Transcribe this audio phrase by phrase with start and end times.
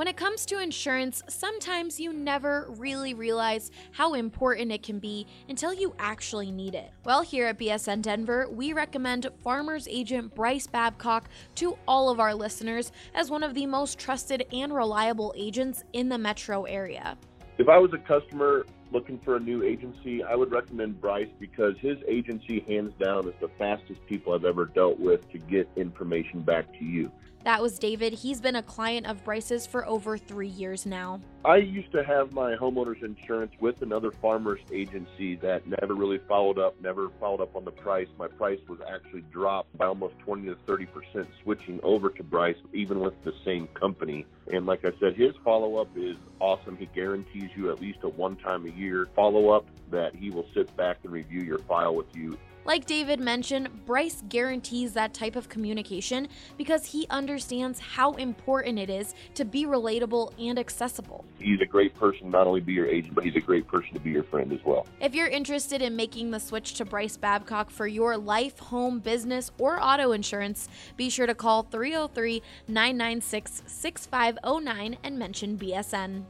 [0.00, 5.26] When it comes to insurance, sometimes you never really realize how important it can be
[5.50, 6.90] until you actually need it.
[7.04, 12.34] Well, here at BSN Denver, we recommend Farmers Agent Bryce Babcock to all of our
[12.34, 17.18] listeners as one of the most trusted and reliable agents in the metro area.
[17.58, 21.74] If I was a customer looking for a new agency, I would recommend Bryce because
[21.78, 26.40] his agency, hands down, is the fastest people I've ever dealt with to get information
[26.40, 27.12] back to you.
[27.42, 28.12] That was David.
[28.12, 31.22] He's been a client of Bryce's for over three years now.
[31.42, 36.58] I used to have my homeowner's insurance with another farmer's agency that never really followed
[36.58, 38.08] up, never followed up on the price.
[38.18, 42.58] My price was actually dropped by almost 20 to 30 percent switching over to Bryce,
[42.74, 44.26] even with the same company.
[44.52, 46.76] And like I said, his follow up is awesome.
[46.76, 50.46] He guarantees you at least a one time a year follow up that he will
[50.52, 55.36] sit back and review your file with you like David mentioned, Bryce guarantees that type
[55.36, 61.24] of communication because he understands how important it is to be relatable and accessible.
[61.38, 64.00] He's a great person, not only be your agent, but he's a great person to
[64.00, 64.86] be your friend as well.
[65.00, 69.50] If you're interested in making the switch to Bryce Babcock for your life, home, business,
[69.58, 76.24] or auto insurance, be sure to call 303 996 6509 and mention BSN.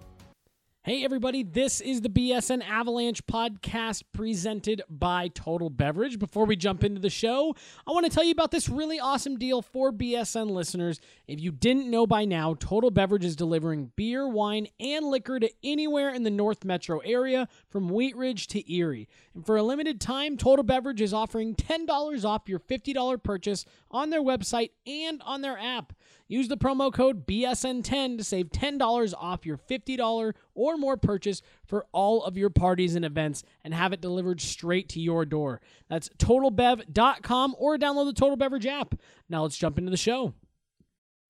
[0.83, 6.19] Hey, everybody, this is the BSN Avalanche podcast presented by Total Beverage.
[6.19, 7.55] Before we jump into the show,
[7.87, 10.99] I want to tell you about this really awesome deal for BSN listeners.
[11.29, 15.51] If you didn't know by now, Total Beverage is delivering beer, wine, and liquor to
[15.63, 19.07] anywhere in the North Metro area from Wheat Ridge to Erie.
[19.35, 24.09] And for a limited time, Total Beverage is offering $10 off your $50 purchase on
[24.09, 25.93] their website and on their app.
[26.31, 31.87] Use the promo code BSN10 to save $10 off your $50 or more purchase for
[31.91, 35.61] all of your parties and events and have it delivered straight to your door.
[35.89, 38.95] That's totalbev.com or download the Total Beverage app.
[39.29, 40.35] Now let's jump into the show.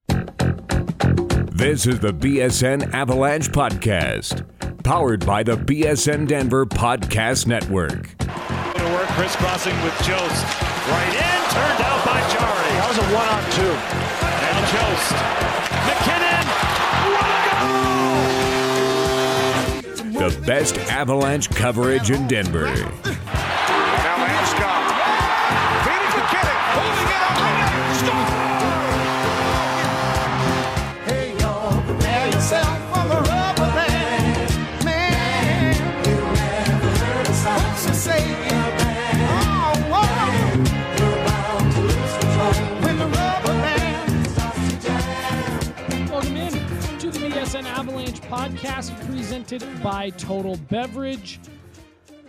[0.07, 4.45] This is the BSN Avalanche Podcast,
[4.85, 8.19] powered by the BSN Denver Podcast Network.
[8.19, 10.45] To work crisscrossing with Jost.
[10.91, 12.71] Right in, turned out by Jarry.
[12.77, 14.30] That was a one on two.
[14.67, 15.13] Jost.
[15.87, 16.47] MacKinnon.
[20.13, 22.69] The best Avalanche coverage in Denver.
[49.31, 51.39] Presented by Total Beverage.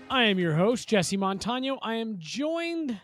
[0.08, 1.80] I am your host, Jesse Montano.
[1.82, 3.02] I am joined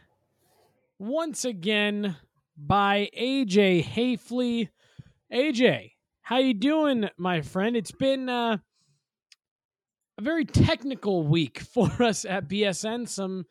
[1.00, 2.16] once again
[2.56, 4.70] by AJ Haefele.
[5.34, 7.76] AJ, how you doing, my friend?
[7.76, 8.58] It's been uh,
[10.20, 13.10] a very technical week for us at BSN.
[13.10, 13.46] Some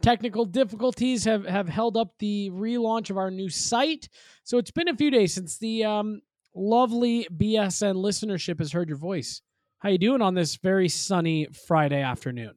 [0.00, 4.08] technical difficulties have, have held up the relaunch of our new site.
[4.44, 6.22] So it's been a few days since the um,
[6.54, 9.42] lovely BSN listenership has heard your voice.
[9.84, 12.54] How you doing on this very sunny Friday afternoon?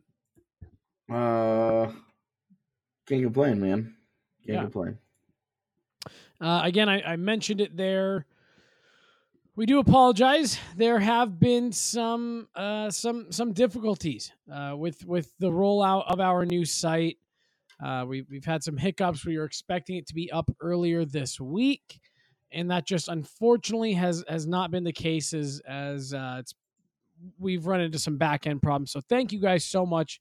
[1.11, 1.91] Uh,
[3.05, 3.97] can't complain, man.
[4.45, 4.61] Can't yeah.
[4.61, 4.97] complain.
[6.39, 8.25] Uh, again, I, I mentioned it there.
[9.57, 10.57] We do apologize.
[10.77, 16.45] There have been some uh, some some difficulties uh, with with the rollout of our
[16.45, 17.17] new site.
[17.83, 19.25] Uh, we, we've had some hiccups.
[19.25, 21.99] We were expecting it to be up earlier this week
[22.53, 26.53] and that just unfortunately has has not been the case as as uh, it's
[27.39, 28.91] we've run into some back end problems.
[28.91, 30.19] So thank you guys so much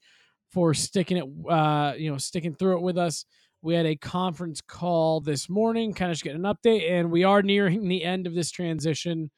[0.51, 3.25] for sticking it, uh, you know, sticking through it with us.
[3.61, 7.23] We had a conference call this morning, kind of just getting an update, and we
[7.23, 9.31] are nearing the end of this transition.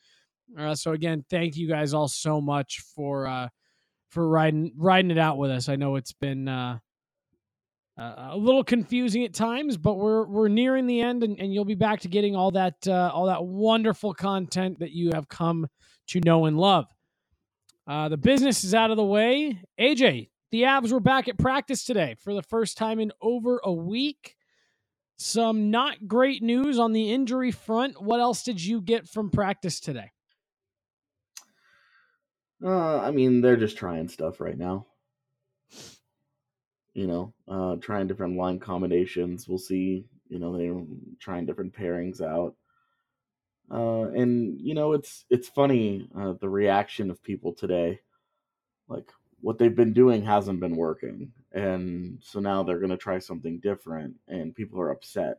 [0.58, 3.50] Uh, so again, thank you guys all so much for uh,
[4.09, 5.70] for riding riding it out with us.
[5.70, 6.80] I know it's been uh,
[7.97, 11.76] a little confusing at times, but we're we're nearing the end, and, and you'll be
[11.76, 15.68] back to getting all that uh, all that wonderful content that you have come
[16.08, 16.85] to know and love.
[17.90, 19.59] Uh, the business is out of the way.
[19.80, 23.74] AJ, the Avs were back at practice today for the first time in over a
[23.74, 24.36] week.
[25.18, 28.02] Some not great news on the injury front.
[28.02, 30.12] What else did you get from practice today?
[32.64, 34.85] Uh, I mean, they're just trying stuff right now
[37.00, 39.47] you know, uh, trying different line combinations.
[39.47, 40.84] We'll see, you know, they're
[41.20, 42.56] trying different pairings out.
[43.72, 48.00] Uh, and you know, it's it's funny uh, the reaction of people today.
[48.88, 49.12] Like
[49.42, 53.60] what they've been doing hasn't been working, and so now they're going to try something
[53.60, 55.38] different, and people are upset.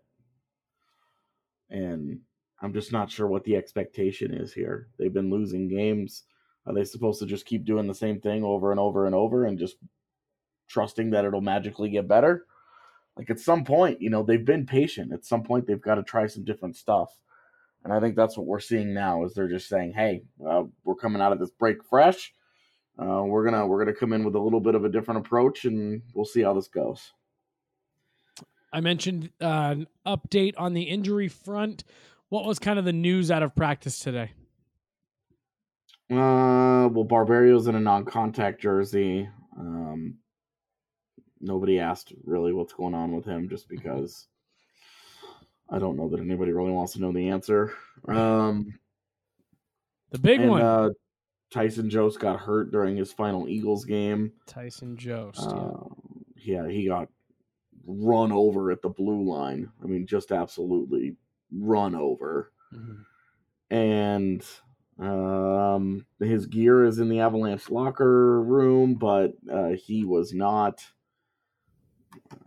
[1.71, 2.21] And
[2.63, 4.89] I'm just not sure what the expectation is here.
[4.99, 6.25] They've been losing games.
[6.67, 9.47] Are they supposed to just keep doing the same thing over and over and over
[9.47, 9.77] and just
[10.69, 12.45] trusting that it'll magically get better?
[13.17, 15.13] Like at some point, you know, they've been patient.
[15.13, 17.19] At some point, they've got to try some different stuff.
[17.83, 20.97] And I think that's what we're seeing now is they're just saying, "Hey, uh, we're
[20.97, 22.33] coming out of this break fresh.
[22.99, 25.65] Uh, we're gonna we're gonna come in with a little bit of a different approach,
[25.65, 27.13] and we'll see how this goes."
[28.73, 31.85] I mentioned uh, an update on the injury front.
[32.29, 34.33] What was kind of the news out of practice today?
[36.11, 39.29] Uh, well, Barberio's in a non-contact jersey.
[39.59, 40.19] Um,
[41.41, 44.27] nobody asked really what's going on with him, just because
[45.71, 47.73] I don't know that anybody really wants to know the answer.
[48.09, 48.79] Um,
[50.11, 50.89] the big and, one, uh,
[51.51, 54.33] Tyson Jost got hurt during his final Eagles game.
[54.47, 55.47] Tyson Jost.
[55.47, 55.73] Uh,
[56.37, 57.09] yeah, he got
[57.87, 59.71] run over at the blue line.
[59.83, 61.17] I mean, just absolutely
[61.53, 62.53] run over.
[62.75, 63.75] Mm-hmm.
[63.75, 64.45] And
[64.99, 70.85] um, his gear is in the Avalanche locker room, but uh, he was not.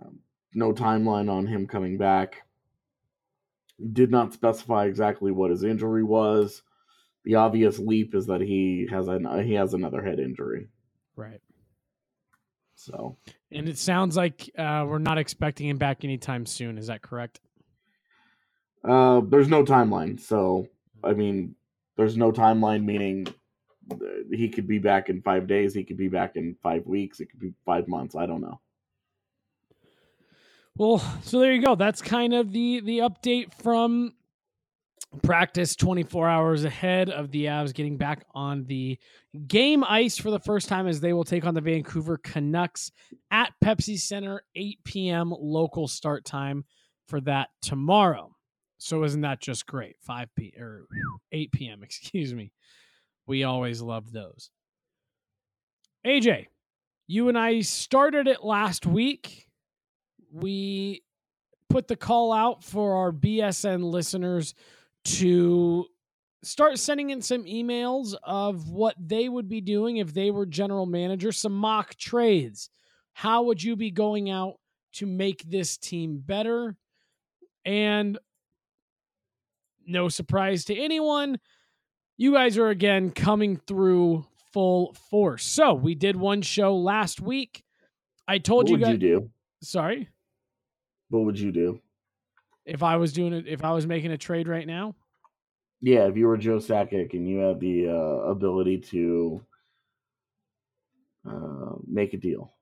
[0.02, 0.20] Um,
[0.54, 2.44] no timeline on him coming back.
[3.92, 6.62] Did not specify exactly what his injury was.
[7.26, 10.68] The obvious leap is that he has an he has another head injury.
[11.16, 11.42] Right.
[12.76, 13.18] So,
[13.52, 16.78] and it sounds like uh, we're not expecting him back anytime soon.
[16.78, 17.40] Is that correct?
[18.84, 20.20] Uh, there's no timeline.
[20.20, 20.68] So,
[21.04, 21.56] I mean,
[21.96, 23.28] there's no timeline, meaning
[24.32, 25.74] he could be back in five days.
[25.74, 27.20] He could be back in five weeks.
[27.20, 28.16] It could be five months.
[28.16, 28.60] I don't know.
[30.76, 31.76] Well, so there you go.
[31.76, 34.14] That's kind of the the update from
[35.22, 38.98] practice 24 hours ahead of the Avs getting back on the
[39.48, 42.92] game ice for the first time as they will take on the Vancouver Canucks
[43.30, 45.34] at Pepsi Center 8 p.m.
[45.38, 46.66] local start time
[47.08, 48.36] for that tomorrow.
[48.80, 49.98] So isn't that just great?
[50.02, 50.88] 5 p or
[51.32, 51.84] 8 p.m.
[51.84, 52.52] Excuse me.
[53.28, 54.50] We always love those.
[56.06, 56.48] AJ,
[57.08, 59.48] you and I started it last week.
[60.34, 61.04] We
[61.70, 64.56] put the call out for our BSN listeners
[65.06, 65.86] to
[66.44, 70.86] start sending in some emails of what they would be doing if they were general
[70.86, 72.70] manager, some mock trades.
[73.14, 74.56] How would you be going out
[74.94, 76.76] to make this team better?
[77.66, 78.18] And
[79.86, 81.40] no surprise to anyone,
[82.18, 85.44] you guys are again coming through full force.
[85.44, 87.64] So we did one show last week.
[88.28, 88.94] I told what you guys.
[88.94, 89.30] you do?
[89.62, 90.10] Sorry.
[91.14, 91.80] What would you do?
[92.66, 94.96] If I was doing it, if I was making a trade right now.
[95.80, 99.46] Yeah, if you were Joe Sakic and you had the uh, ability to
[101.30, 102.54] uh, make a deal,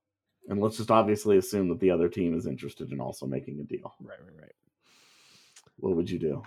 [0.50, 3.63] and let's just obviously assume that the other team is interested in also making a
[3.63, 3.94] deal.
[4.01, 4.56] Right, right, right.
[5.77, 6.44] What would you do?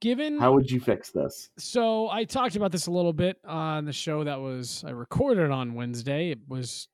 [0.00, 1.50] Given how would you fix this?
[1.58, 5.50] So I talked about this a little bit on the show that was I recorded
[5.50, 6.30] on Wednesday.
[6.30, 6.88] It was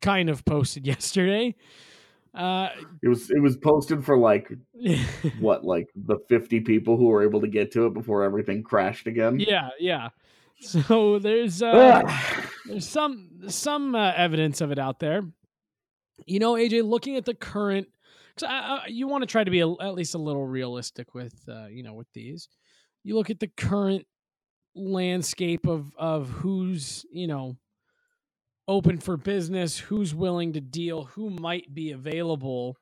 [0.00, 1.54] kind of posted yesterday.
[2.36, 2.68] Uh,
[3.02, 4.52] it was it was posted for like
[5.40, 9.06] what like the 50 people who were able to get to it before everything crashed
[9.06, 9.40] again?
[9.40, 10.10] Yeah yeah.
[10.60, 12.02] So there's uh,
[12.66, 15.22] there's some some uh, evidence of it out there.
[16.26, 17.88] You know aj looking at the current
[18.34, 21.66] because you want to try to be a, at least a little realistic with uh,
[21.66, 22.48] you know with these.
[23.04, 24.06] You look at the current
[24.74, 27.56] landscape of of who's you know
[28.68, 32.76] open for business, who's willing to deal, who might be available.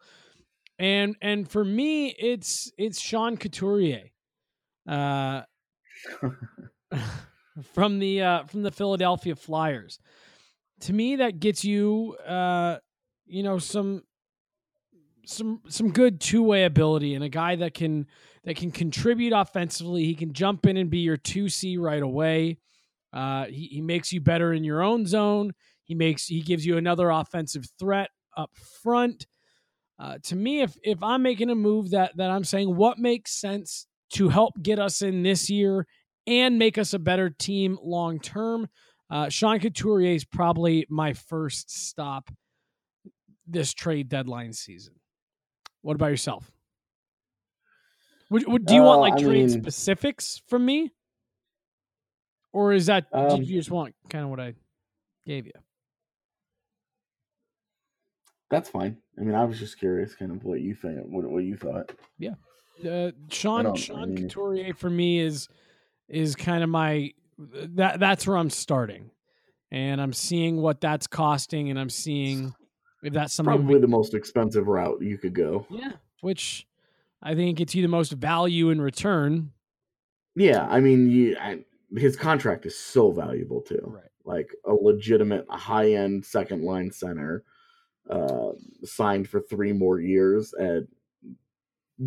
[0.78, 4.10] And and for me, it's it's Sean Couturier.
[4.88, 5.42] Uh
[7.72, 9.98] from the uh from the Philadelphia Flyers.
[10.80, 12.78] To me, that gets you uh
[13.26, 14.02] you know some
[15.26, 18.06] some some good two-way ability and a guy that can
[18.44, 20.04] that can contribute offensively.
[20.04, 22.58] He can jump in and be your 2C right away.
[23.12, 25.52] Uh, he, he makes you better in your own zone.
[25.84, 28.50] He makes he gives you another offensive threat up
[28.82, 29.26] front.
[29.98, 33.32] Uh, to me, if if I'm making a move that that I'm saying what makes
[33.32, 35.86] sense to help get us in this year
[36.26, 38.68] and make us a better team long term,
[39.10, 42.30] uh, Sean Couturier is probably my first stop
[43.46, 44.94] this trade deadline season.
[45.82, 46.50] What about yourself?
[48.30, 50.90] Would, would do you uh, want like I trade mean, specifics from me,
[52.52, 54.54] or is that um, you just want kind of what I
[55.26, 55.52] gave you?
[58.50, 58.98] That's fine.
[59.18, 61.92] I mean, I was just curious, kind of what you think, what what you thought.
[62.18, 62.34] Yeah,
[62.88, 65.48] uh, Sean Sean I mean, Couturier for me is
[66.08, 69.10] is kind of my that that's where I'm starting,
[69.70, 72.54] and I'm seeing what that's costing, and I'm seeing
[73.02, 75.66] if that's something probably we, the most expensive route you could go.
[75.70, 76.66] Yeah, which
[77.22, 79.52] I think gets you the most value in return.
[80.36, 81.64] Yeah, I mean, you, I,
[81.96, 83.82] his contract is so valuable too.
[83.86, 84.04] Right.
[84.24, 87.44] Like a legitimate high end second line center,
[88.10, 88.52] uh,
[88.84, 90.84] signed for three more years at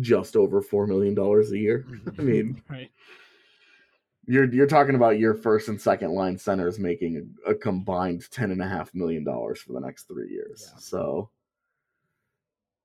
[0.00, 1.86] just over four million dollars a year.
[2.18, 2.90] I mean, right.
[4.26, 8.50] you're you're talking about your first and second line centers making a, a combined ten
[8.50, 10.70] and a half million dollars for the next three years.
[10.72, 10.78] Yeah.
[10.78, 11.30] So,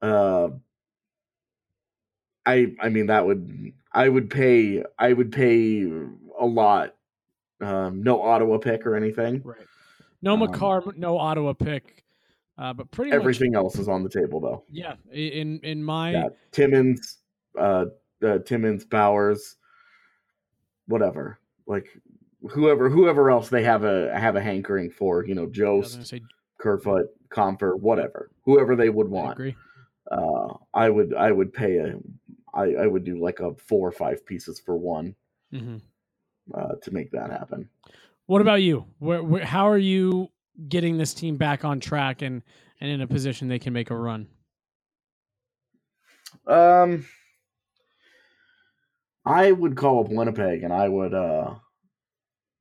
[0.02, 0.50] uh,
[2.46, 5.84] I I mean that would I would pay I would pay
[6.40, 6.96] a lot.
[7.62, 9.42] Um, no Ottawa pick or anything.
[9.44, 9.66] Right.
[10.22, 12.03] No Um, Makar, no Ottawa pick,
[12.58, 14.64] uh, but pretty Everything much else is on the table though.
[14.72, 17.18] Yeah, in in my Yeah, Timmins,
[17.58, 17.86] uh,
[18.24, 19.56] uh, Timmins, Bowers,
[20.88, 21.40] whatever.
[21.66, 21.88] Like
[22.50, 25.26] whoever whoever else they have a have a hankering for.
[25.26, 26.22] You know, Jost, say
[26.60, 29.30] Kerfoot, Compher, whatever, whoever they would want.
[29.30, 29.56] I agree.
[30.12, 31.96] Uh, I would I would pay a
[32.54, 35.16] I, I would do like a four or five pieces for one
[35.52, 35.78] mm-hmm.
[36.54, 37.68] uh, to make that happen.
[38.28, 38.86] What about you?
[39.00, 40.30] Where, where, how are you
[40.68, 42.42] getting this team back on track and
[42.80, 44.28] and in a position they can make a run?
[46.48, 47.06] Um,
[49.26, 51.56] I would call up Winnipeg, and I would uh,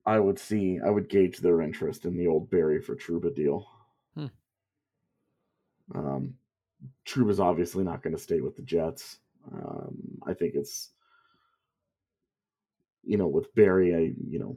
[0.07, 3.67] I would see I would gauge their interest in the old Barrie for Trouba deal.
[4.15, 4.27] Hmm.
[5.95, 6.35] Um,
[7.07, 9.19] Trouba's obviously not going to stay with the Jets.
[9.53, 9.97] Um,
[10.27, 10.91] I think it's
[13.05, 14.57] you know with Barrie, I you know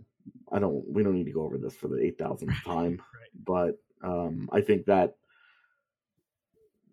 [0.51, 3.01] I don't we don't need to go over this for the eight thousandth time,
[3.43, 5.17] but um, I think that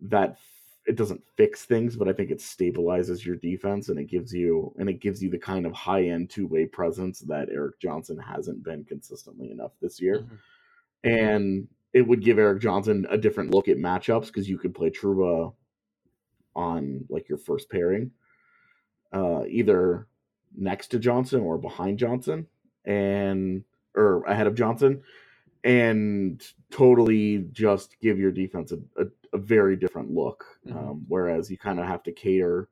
[0.01, 0.37] that
[0.85, 4.73] it doesn't fix things, but I think it stabilizes your defense and it gives you
[4.77, 8.17] and it gives you the kind of high end two way presence that Erik Johnson
[8.17, 10.19] hasn't been consistently enough this year.
[10.19, 10.39] Mhm.
[11.05, 14.89] And it would give Erik Johnson a different look at matchups because you could play
[14.89, 15.53] Trouba
[16.55, 18.11] on like your first pairing,
[19.13, 20.07] uh, either
[20.55, 22.47] next to Johnson or behind Johnson,
[22.85, 23.63] and
[23.95, 25.01] or ahead of Johnson,
[25.63, 30.45] and totally just give your defense a, a, a very different look.
[30.67, 30.75] Mhm.
[30.75, 32.69] Um, whereas you kind of have to cater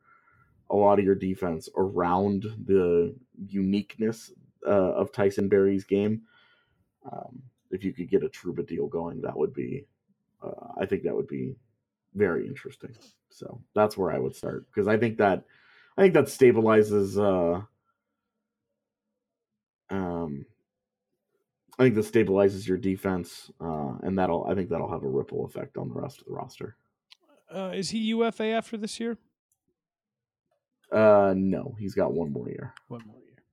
[0.70, 3.16] a lot of your defense around the
[3.48, 4.32] uniqueness
[4.66, 6.22] uh, of Tyson Barrie's game.
[7.12, 9.86] Um, if you could get a Trouba deal going, that would be,
[10.42, 11.56] uh, I think that would be
[12.14, 12.96] very interesting.
[13.30, 15.44] So that's where I would start because I think that,
[15.98, 17.18] I think that stabilizes.
[17.18, 17.62] Uh,
[19.90, 20.46] um,
[21.80, 25.46] I think this stabilizes your defense, uh, and that'll I think that'll have a ripple
[25.46, 26.76] effect on the rest of the roster.
[27.54, 29.18] Uh, is he UFA after this year?
[30.92, 32.74] Uh, no, he's got one more year.
[32.88, 33.44] One more year.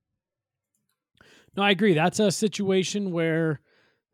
[1.55, 1.93] No, I agree.
[1.93, 3.61] That's a situation where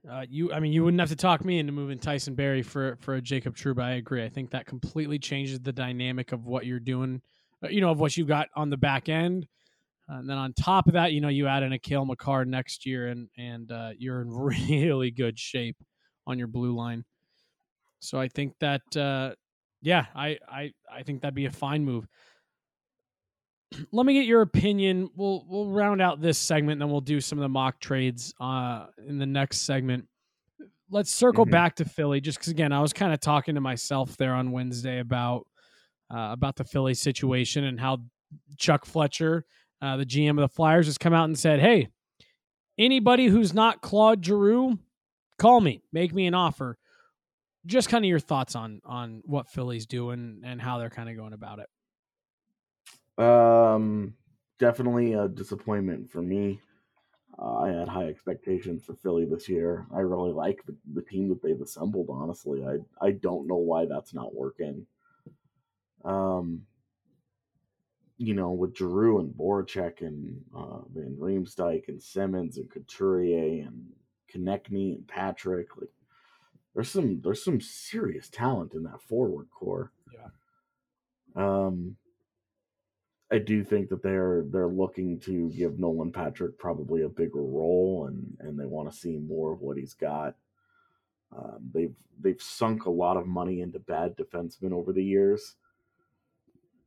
[0.09, 2.97] uh, you, I mean, you wouldn't have to talk me into moving Tyson Barrie for
[3.01, 3.81] for a Jacob Trouba.
[3.81, 4.23] I agree.
[4.23, 7.21] I think that completely changes the dynamic of what you're doing.
[7.63, 9.47] uh, You know, of what you've got on the back end.
[10.09, 12.45] Uh, and then on top of that, you know, you add in a Cale Makar
[12.45, 14.29] next year, and and uh, you're in
[14.69, 15.77] really good shape
[16.27, 17.03] on your blue line.
[17.99, 19.33] So I think that, uh,
[19.81, 22.07] yeah, I, I I think that'd be a fine move
[23.91, 25.09] let me get your opinion.
[25.15, 28.33] We'll we'll round out this segment, and then we'll do some of the mock trades
[28.39, 30.07] uh, in the next segment.
[30.89, 31.51] Let's circle Mhm.
[31.51, 34.51] back to Philly, just because again, I was kind of talking to myself there on
[34.51, 35.47] Wednesday about
[36.11, 38.03] uh, about the Philly situation and how
[38.57, 39.45] Chuck Fletcher,
[39.85, 41.89] uh, the GM of the Flyers, has come out and said, "Hey,
[42.77, 44.79] anybody who's not Claude Giroux,
[45.37, 46.77] call me, make me an offer."
[47.65, 51.15] Just kind of your thoughts on on what Philly's doing and how they're kind of
[51.15, 53.23] going about it.
[53.23, 54.15] Um,
[54.59, 56.59] definitely a disappointment for me.
[57.37, 59.85] Uh, I had high expectations for Philly this year.
[59.93, 62.07] I really like the, the team that they've assembled.
[62.09, 64.85] Honestly, I I don't know why that's not working.
[66.03, 66.65] Um,
[68.17, 73.91] you know, with Drew and Voracek and uh, Van Riemsdyk and Simmonds and Couturier and
[74.33, 75.89] Konecny and Patrick, like
[76.73, 79.91] there's some there's some serious talent in that forward core.
[80.13, 80.27] Yeah.
[81.35, 81.97] Um,
[83.31, 88.07] I do think that they're they're looking to give Nolan Patrick probably a bigger role,
[88.07, 90.35] and and they want to see more of what he's got.
[91.35, 95.55] Um, they've they've sunk a lot of money into bad defensemen over the years,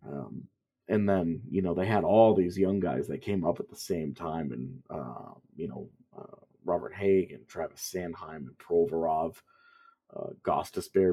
[0.06, 0.44] um,
[0.88, 3.76] and then you know they had all these young guys that came up at the
[3.76, 9.36] same time, and uh, you know uh, Robert Hagg and Travis Sanheim and Provorov.
[10.16, 10.30] Uh,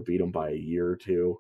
[0.05, 1.39] beat them by a year or two.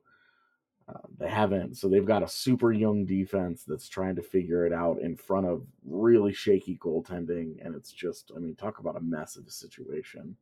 [0.87, 4.73] Uh, they haven't, so they've got a super young defense that's trying to figure it
[4.73, 9.01] out in front of really shaky goaltending, and it's just, I mean, talk about a
[9.01, 10.35] mess of a situation.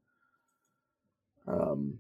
[1.48, 2.00] Um,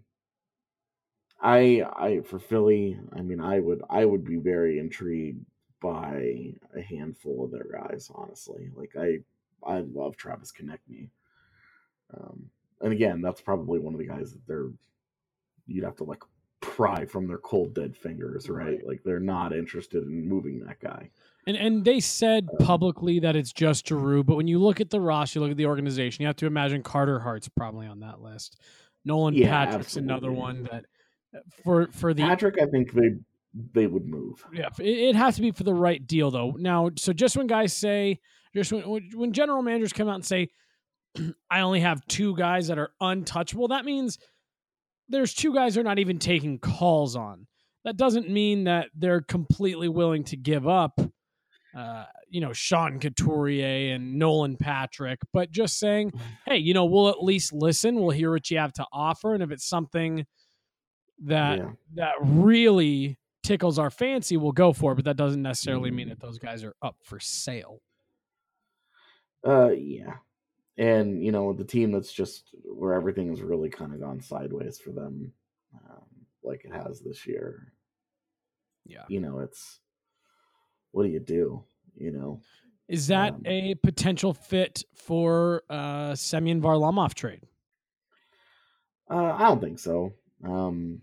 [1.41, 5.45] I, I for Philly, I mean, I would, I would be very intrigued
[5.83, 8.09] by a handful of their guys.
[8.15, 9.19] Honestly, like I
[9.63, 11.09] I love Travis Konecny.
[12.15, 12.49] Um,
[12.81, 14.69] and again, that's probably one of the guys that they're
[15.67, 16.23] you'd have to like
[16.61, 18.65] pry from their cold dead fingers, right?
[18.65, 18.87] Right.
[18.87, 21.09] Like they're not interested in moving that guy.
[21.45, 25.01] And and they said publicly that it's just Giroux, but when you look at the
[25.01, 28.21] roster, you look at the organization, you have to imagine Carter Hart's probably on that
[28.21, 28.61] list.
[29.03, 30.85] Nolan Yeah, Patrick's another one that
[31.35, 33.15] uh, for for the Patrick, I think they
[33.53, 34.43] they would move.
[34.51, 36.55] yeah, it, has to be for the right deal though.
[36.57, 38.19] Now, so just when guys say,
[38.55, 40.49] just when when- when general managers come out and say,
[41.49, 44.17] I only have two guys that are untouchable, that means
[45.09, 47.47] there's two guys they're not even taking calls on.
[47.83, 50.99] That doesn't mean that they're completely willing to give up,
[51.75, 56.13] uh, you know, Sean Couturier and Nolan Patrick, but just saying,
[56.45, 57.95] hey, you know, we'll at least listen.
[57.95, 60.25] We'll hear what you have to offer, and if it's something
[61.25, 61.71] that yeah.
[61.95, 64.95] that really tickles our fancy, we'll go for it.
[64.95, 66.11] But that doesn't necessarily mean Mm.
[66.11, 67.81] that those guys are up for sale.
[69.45, 70.15] Uh, yeah.
[70.77, 74.79] And you know the team that's just where everything has really kind of gone sideways
[74.79, 75.31] for them,
[75.75, 76.05] um,
[76.43, 77.73] like it has this year.
[78.85, 79.03] Yeah.
[79.07, 79.79] You know, it's
[80.91, 81.63] what do you do?
[81.95, 82.41] You know,
[82.87, 87.45] Is that Um, a potential fit for uh Semyon Varlamov trade?
[89.11, 90.13] uh, I don't think so.
[90.43, 91.01] Um,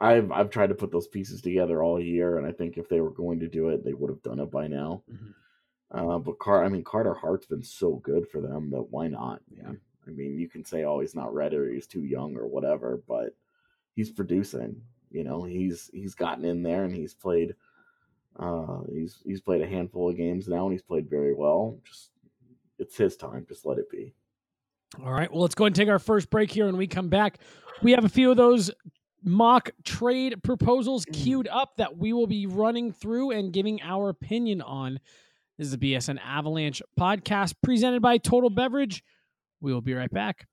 [0.00, 3.00] I've I've tried to put those pieces together all year, and I think if they
[3.00, 5.02] were going to do it, they would have done it by now.
[5.10, 5.34] Mhm.
[5.90, 9.40] Uh, but Car, I mean Carter Hart's been so good for them that why not?
[9.50, 9.72] Yeah.
[10.06, 13.02] I mean, you can say, oh, he's not ready or he's too young or whatever,
[13.08, 13.34] but
[13.94, 14.80] he's producing.
[15.10, 17.54] You know, he's he's gotten in there and he's played.
[18.38, 21.78] Uh, he's he's played a handful of games now and he's played very well.
[21.84, 22.10] Just
[22.78, 23.46] it's his time.
[23.48, 24.12] Just let it be.
[25.02, 25.30] All right.
[25.30, 26.66] Well, let's go and take our first break here.
[26.66, 27.38] When we come back,
[27.82, 28.70] we have a few of those
[29.26, 31.12] mock trade proposals mm.
[31.12, 35.00] queued up that we will be running through and giving our opinion on.
[35.58, 39.02] This is the BSN Avalanche podcast presented by Total Beverage.
[39.60, 40.46] We will be right back.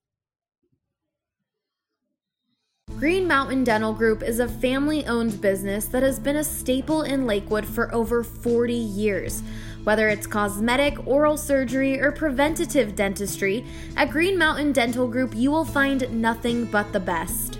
[2.98, 7.26] Green Mountain Dental Group is a family owned business that has been a staple in
[7.26, 9.42] Lakewood for over 40 years.
[9.84, 13.66] Whether it's cosmetic, oral surgery, or preventative dentistry,
[13.98, 17.60] at Green Mountain Dental Group you will find nothing but the best.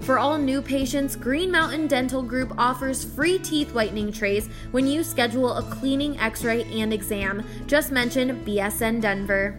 [0.00, 5.02] For all new patients, Green Mountain Dental Group offers free teeth whitening trays when you
[5.02, 7.44] schedule a cleaning, x ray, and exam.
[7.66, 9.58] Just mention BSN Denver.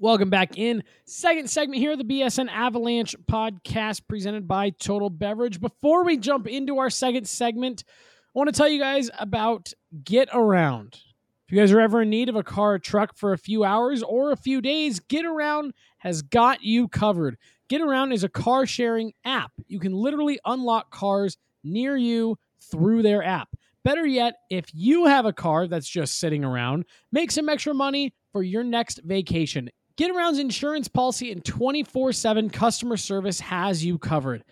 [0.00, 0.84] Welcome back in.
[1.04, 5.60] Second segment here of the BSN Avalanche podcast presented by Total Beverage.
[5.60, 9.72] Before we jump into our second segment, I want to tell you guys about
[10.04, 11.00] Get Around.
[11.46, 13.64] If you guys are ever in need of a car or truck for a few
[13.64, 17.36] hours or a few days, Get Around has got you covered.
[17.68, 19.52] Get Around is a car sharing app.
[19.66, 22.38] You can literally unlock cars near you
[22.70, 23.48] through their app.
[23.84, 28.14] Better yet, if you have a car that's just sitting around, make some extra money
[28.32, 29.70] for your next vacation.
[29.96, 34.44] Get Around's insurance policy and 24 7 customer service has you covered.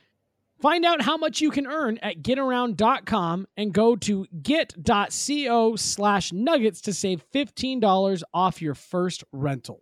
[0.61, 6.81] Find out how much you can earn at getaround.com and go to get.co slash nuggets
[6.83, 9.81] to save $15 off your first rental.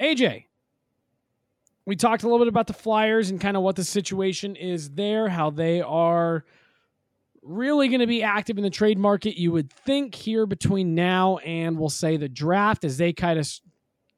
[0.00, 0.45] AJ,
[1.86, 4.90] we talked a little bit about the Flyers and kind of what the situation is
[4.90, 6.44] there, how they are
[7.42, 9.38] really going to be active in the trade market.
[9.38, 13.48] You would think here between now and we'll say the draft as they kind of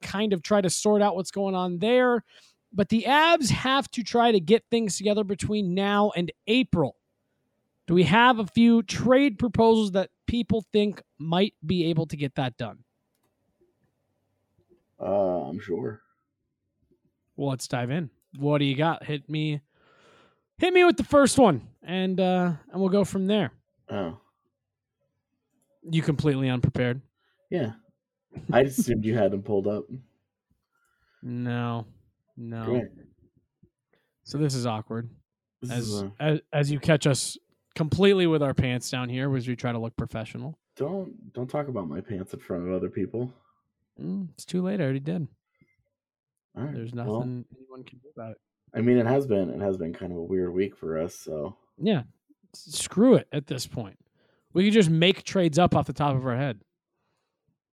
[0.01, 2.23] kind of try to sort out what's going on there.
[2.73, 6.95] But the Avs have to try to get things together between now and April.
[7.85, 12.35] Do we have a few trade proposals that people think might be able to get
[12.35, 12.79] that done?
[14.99, 16.01] Uh, I'm sure.
[17.39, 18.09] Well, let's dive in.
[18.37, 19.05] What do you got?
[19.05, 19.61] Hit me
[20.57, 23.53] hit me with the first one and uh and we'll go from there.
[23.89, 24.17] Oh,
[25.89, 27.01] You completely unprepared?
[27.49, 27.71] yeah.
[28.51, 29.85] I assumed you had them pulled up.
[31.23, 31.85] No.
[32.35, 32.83] No.
[34.23, 35.09] So this is awkward
[35.61, 37.37] This as, is a- as as you catch us
[37.73, 40.59] completely with our pants down here as we try to look professional.
[40.75, 43.31] don't don't talk about my pants in front of other people.
[43.97, 44.81] Mm, it's too late.
[44.81, 45.27] I already did.
[46.55, 46.73] Right.
[46.73, 48.37] There's well, nothing anyone can do about it.
[48.73, 51.15] I mean, it has been it has been kind of a weird week for us.
[51.15, 52.03] So Yeah,
[52.53, 53.97] screw it at this point.
[54.53, 56.61] We could just make trades up off the top of our head.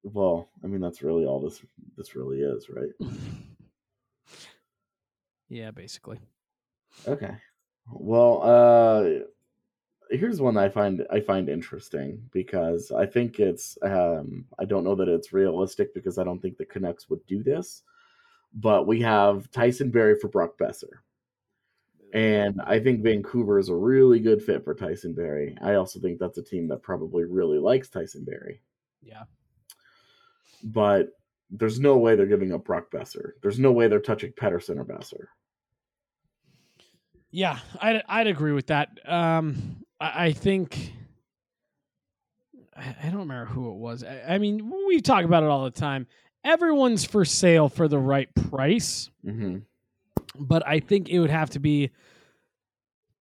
[0.02, 1.60] well, I mean, that's really all this
[1.96, 2.90] this really is, right?
[5.48, 6.20] yeah, basically.
[7.06, 7.34] Okay.
[7.90, 9.26] Well, uh
[10.10, 14.94] here's one I find I find interesting because I think it's um I don't know
[14.94, 17.82] that it's realistic because I don't think the Canucks would do this.
[18.56, 21.00] But we have Tyson Barrie for Brock Boeser.
[22.12, 25.56] And I think Vancouver is a really good fit for Tyson Barrie.
[25.60, 28.62] I also think that's a team that probably really likes Tyson Barrie.
[29.02, 29.24] Yeah.
[30.64, 31.10] But
[31.50, 33.32] there's no way they're giving up Brock Boeser.
[33.42, 35.26] There's no way they're touching Pettersson or Boeser.
[37.30, 38.98] Yeah, I'd I'd agree with that.
[39.04, 40.92] Um, I, I think
[42.74, 44.04] I, I don't remember who it was.
[44.04, 46.06] I, I mean, we talk about it all the time.
[46.46, 49.58] Everyone's for sale for the right price, Mm-hmm.
[50.38, 51.90] but I think it would have to be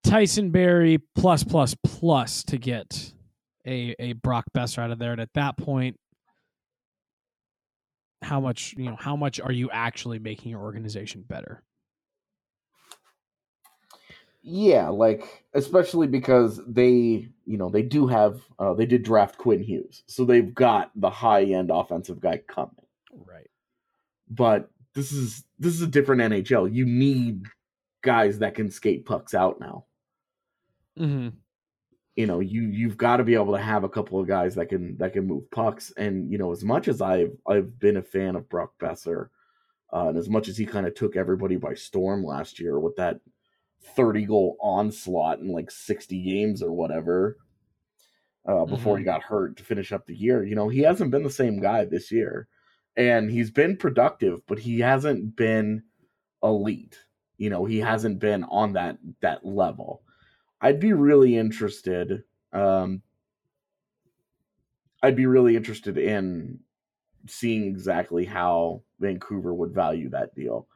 [0.04, 3.12] Tyson Barrie plus plus plus to get
[3.66, 5.12] a a Brock Boeser out of there.
[5.12, 6.00] And at that point,
[8.22, 8.96] how much you know?
[8.96, 11.64] How much are you actually making your organization better?
[14.44, 19.64] Yeah, like especially because they, you know, they do have uh, they did draft Quinn
[19.64, 22.85] Hughes, so they've got the high end offensive guy coming.
[23.25, 23.49] Right.
[24.30, 26.73] But this is this is a different NHL.
[26.73, 27.45] You need
[28.01, 29.86] guys that can skate pucks out now.
[30.99, 31.30] Mm-hmm.
[32.15, 34.67] You know, you you've got to be able to have a couple of guys that
[34.67, 35.91] can that can move pucks.
[35.97, 39.28] And you know, as much as I've I've been a fan of Brock Boeser,
[39.93, 42.95] uh, and as much as he kind of took everybody by storm last year with
[42.95, 43.19] that
[43.95, 47.38] 30 goal onslaught in like 60 games or whatever
[48.47, 50.43] uh, before he got hurt to finish up the year.
[50.43, 52.47] You know, he hasn't been the same guy this year.
[52.98, 55.84] And he's been productive, but he hasn't been
[56.44, 56.98] elite.
[57.38, 60.04] You know, he hasn't been on that that level.
[60.62, 63.02] I'd be really interested um
[65.04, 66.60] I'd be really interested in
[67.28, 70.68] seeing exactly how Vancouver would value that deal.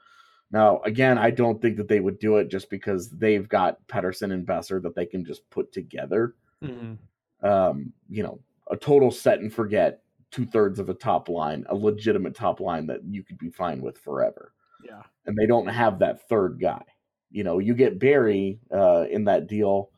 [0.51, 4.33] Now, again, I don't think that they would do it just because they've got Pettersson
[4.33, 6.35] and Boeser that they can just put together.
[6.63, 7.47] Mm-hmm.
[7.47, 11.75] Um, you know, a total set and forget two thirds of a top line, a
[11.75, 14.53] legitimate top line that you could be fine with forever.
[14.83, 15.03] Yeah.
[15.25, 16.83] And they don't have that third guy.
[17.31, 19.91] You know, you get Barrie uh, in that deal,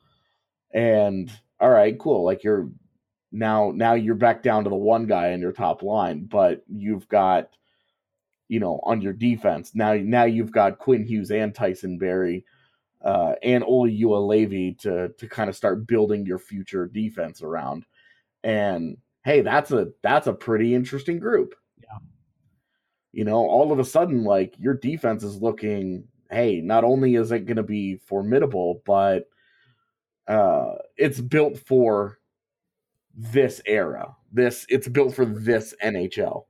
[0.73, 2.23] and all right, cool.
[2.25, 2.69] Like you're
[3.31, 7.07] now now you're back down to the one guy in your top line, but you've
[7.07, 7.49] got
[8.49, 9.73] you know, on your defense.
[9.75, 12.45] Now, now you've got Quinn Hughes and Tyson Barrie.
[13.03, 17.85] uh, and Olli Juolevi to to kind of start building your future defense around.
[18.43, 21.55] And hey, that's a that's a pretty interesting group.
[21.81, 21.97] Yeah.
[23.11, 26.05] You know, all of a sudden, like your defense is looking.
[26.29, 29.27] Hey, not only is it going to be formidable, but
[30.27, 32.19] uh, it's built for
[33.13, 34.15] this era.
[34.31, 36.43] This it's built for this NHL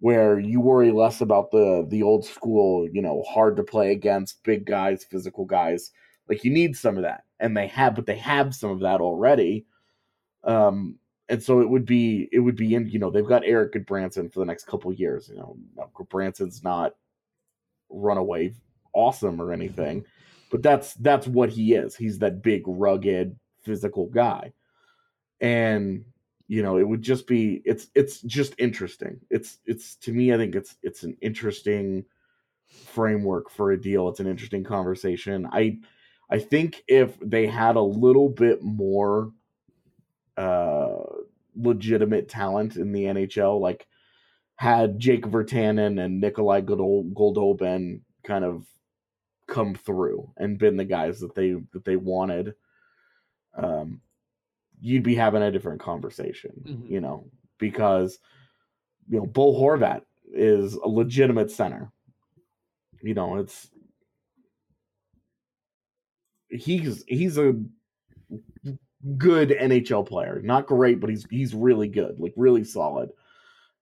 [0.00, 4.42] where you worry less about the the old school, you know, hard to play against,
[4.44, 5.90] big guys, physical guys.
[6.28, 9.00] Like you need some of that, and they have, but they have some of that
[9.00, 9.66] already.
[10.44, 13.72] Um, and so it would be it would be in you know they've got Erik
[13.72, 15.28] Gudbranson for the next couple years.
[15.28, 15.56] You know,
[15.94, 16.94] Gudbranson's not
[17.90, 18.54] runaway
[18.92, 20.04] awesome or anything,
[20.50, 21.96] but that's that's what he is.
[21.96, 24.52] He's that big, rugged, physical guy,
[25.40, 26.04] and
[26.48, 30.36] you know it would just be it's it's just interesting it's it's to me i
[30.36, 32.04] think it's it's an interesting
[32.86, 35.78] framework for a deal it's an interesting conversation i
[36.30, 39.30] i think if they had a little bit more
[40.38, 40.96] uh
[41.58, 43.86] legitimate talent in the nhl like
[44.56, 48.64] had jake virtanen and nikolai goldobin kind of
[49.46, 52.54] come through and been the guys that they that they wanted
[53.56, 54.00] um
[54.80, 56.88] you'd be having a different conversation, Mhm.
[56.88, 58.18] you know, because
[59.08, 61.90] you know, Bo Horvat is a legitimate center.
[63.02, 63.70] You know, it's
[66.48, 67.54] he's he's a
[69.16, 70.40] good NHL player.
[70.42, 73.10] Not great, but he's he's really good, like really solid.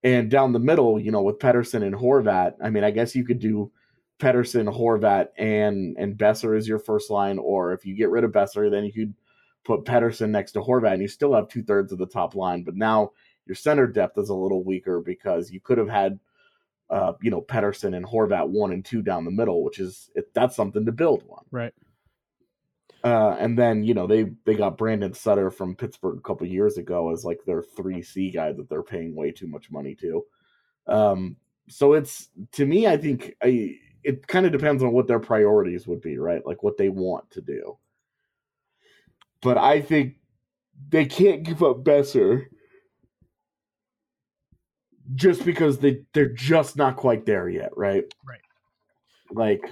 [0.03, 3.25] And down the middle, you know, with Pettersson and Horvat, I mean, I guess you
[3.25, 3.73] could do
[4.21, 8.33] Pettersson, Horvat, and and Boeser as your first line, or if you get rid of
[8.33, 9.15] Boeser, then you could
[9.65, 12.63] put Pettersson next to Horvat, and you still have two thirds of the top line.
[12.63, 13.13] But now
[13.47, 16.19] your center depth is a little weaker because you could have had
[16.91, 20.55] uh, you know, Pettersson and Horvat one and two down the middle, which is that's
[20.55, 21.45] something to build on.
[21.51, 21.75] Right.
[23.07, 26.77] Uh, and then you know they they got Brandon Sutter from Pittsburgh a couple years
[26.77, 30.25] ago as like their three C guy that they're paying way too much money to.
[30.89, 31.37] Um,
[31.69, 35.87] so it's to me, I think I it kind of depends on what their priorities
[35.87, 36.45] would be, right?
[36.45, 37.79] Like what they want to do.
[39.41, 40.17] But I think
[40.89, 42.47] they can't give up Boeser
[45.15, 48.03] just because they they're just not quite there yet, right?
[48.27, 48.41] Right.
[49.31, 49.71] Like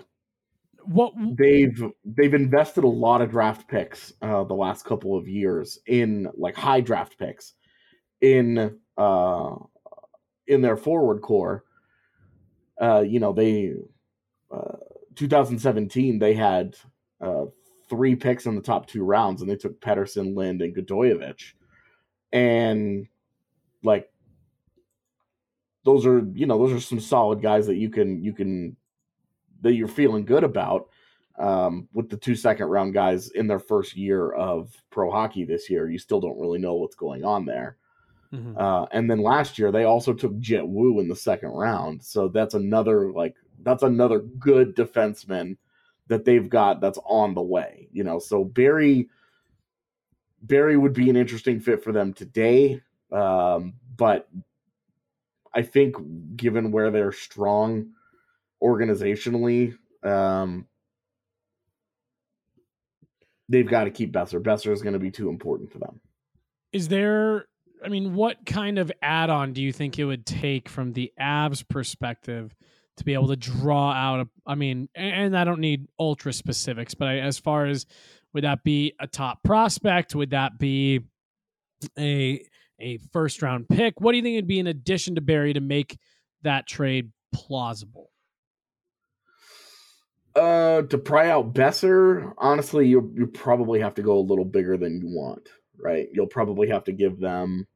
[0.87, 5.79] What they've they've invested a lot of draft picks uh the last couple of years
[5.87, 7.55] in like high draft picks
[8.20, 9.55] in uh
[10.47, 11.64] in their forward core.
[12.81, 13.75] Uh you know, they
[14.53, 14.77] uh
[15.16, 16.77] 2017 they had
[17.20, 17.44] uh
[17.88, 21.53] three picks in the top two rounds and they took Pettersson, Lind, and Gadjovich.
[22.33, 23.07] And
[23.83, 24.11] like
[25.85, 28.77] those are you know those are some solid guys that you can you can
[29.64, 30.88] that you're feeling good about
[31.38, 35.68] um, with the two second round guys in their first year of pro hockey this
[35.68, 35.90] year.
[35.90, 37.77] You still don't really know what's going on there.
[38.33, 38.57] Mhm.
[38.59, 42.29] Uh, and then last year they also took Jett Woo in the second round, so
[42.29, 45.57] that's another like that's another good defenseman
[46.09, 47.88] that they've got that's on the way.
[47.92, 49.09] You know, so Barrie
[50.42, 54.29] Barrie would be an interesting fit for them today, um, but
[55.55, 55.96] I think
[56.37, 57.92] given where they're strong
[58.64, 60.66] organizationally, um,
[63.48, 64.40] they've got to keep Boeser.
[64.40, 66.00] Boeser is going to be too important to them.
[66.72, 67.46] is there
[67.85, 71.68] I mean, what kind of add-on do you think it would take from the Avs
[71.68, 72.55] perspective
[72.96, 76.94] to be able to draw out a I mean, and I don't need ultra specifics,
[76.94, 77.87] but I, as far as
[78.33, 80.14] would that be a top prospect?
[80.14, 81.00] Would that be
[81.98, 82.40] a
[82.81, 84.00] a first round pick?
[84.00, 85.98] What do you think it'd be in addition to Barrie to make
[86.42, 88.11] that trade plausible?
[90.37, 94.77] Uh, to pry out Boeser, honestly, you you probably have to go a little bigger
[94.77, 96.09] than you want, right?
[96.12, 97.66] You'll probably have to give them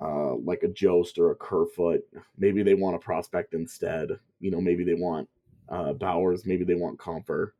[0.00, 2.00] uh like a Jost or a Kerfoot.
[2.36, 4.08] Maybe they want a prospect instead.
[4.40, 5.28] You know, maybe they want
[5.68, 7.52] uh Bowers, maybe they want Compher.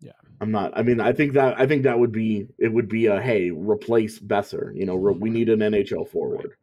[0.00, 0.12] Yeah.
[0.40, 3.06] I'm not I mean, I think that I think that would be it would be
[3.06, 4.76] a hey, replace Boeser.
[4.76, 6.54] You know, re- we need an NHL forward.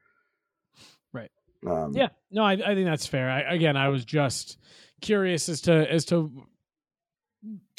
[1.14, 1.32] Right.
[1.66, 3.30] Um, Yeah, no, I, I think that's fair.
[3.30, 4.58] I, again, I was just
[5.02, 6.32] curious as to as to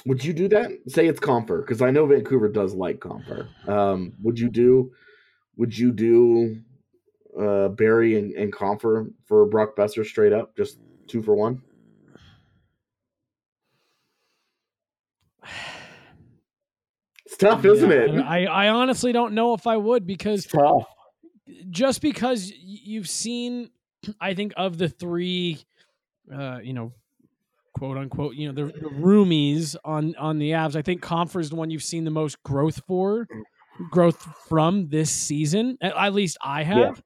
[0.06, 0.70] Would you do that?
[0.88, 3.48] Say it's Compher, because I know Vancouver does like Compher.
[3.68, 4.92] Um, would you do?
[5.56, 6.60] Would you do
[7.38, 11.62] uh, Barrie and, and Compher for Brock Boeser straight up, just two for one?
[17.26, 18.10] It's tough, isn't Yeah, it?
[18.20, 20.84] I, I honestly don't know if I would because It's tough.
[21.68, 23.70] just because you've seen,
[24.20, 25.60] I think of the three,
[26.32, 26.92] uh, you know,
[27.74, 30.76] quote unquote, you know, the, the roomies on on the Avs.
[30.76, 33.26] I think Compher is the one you've seen the most growth for,
[33.90, 35.78] growth from this season.
[35.80, 37.02] At, at least I have.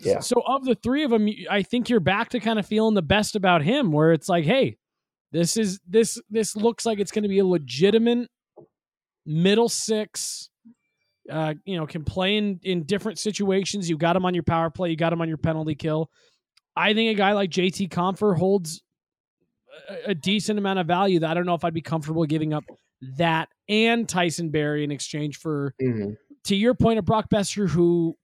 [0.00, 0.20] Yeah.
[0.20, 3.02] So of the three of them, I think you're back to kind of feeling the
[3.02, 4.78] best about him, where it's like, hey,
[5.32, 8.28] this is this this looks like it's going to be a legitimate
[9.26, 10.48] middle six.
[11.30, 13.88] Uh, you know, can play in in different situations.
[13.88, 14.90] You got him on your power play.
[14.90, 16.10] You got him on your penalty kill.
[16.76, 18.82] I think a guy like JT Compher holds
[20.06, 21.18] a, decent amount of value.
[21.20, 22.64] That I don't know if I'd be comfortable giving up
[23.16, 26.16] that and Tyson Barrie in exchange for Mhm.
[26.44, 28.16] to your point of Brock Boeser, who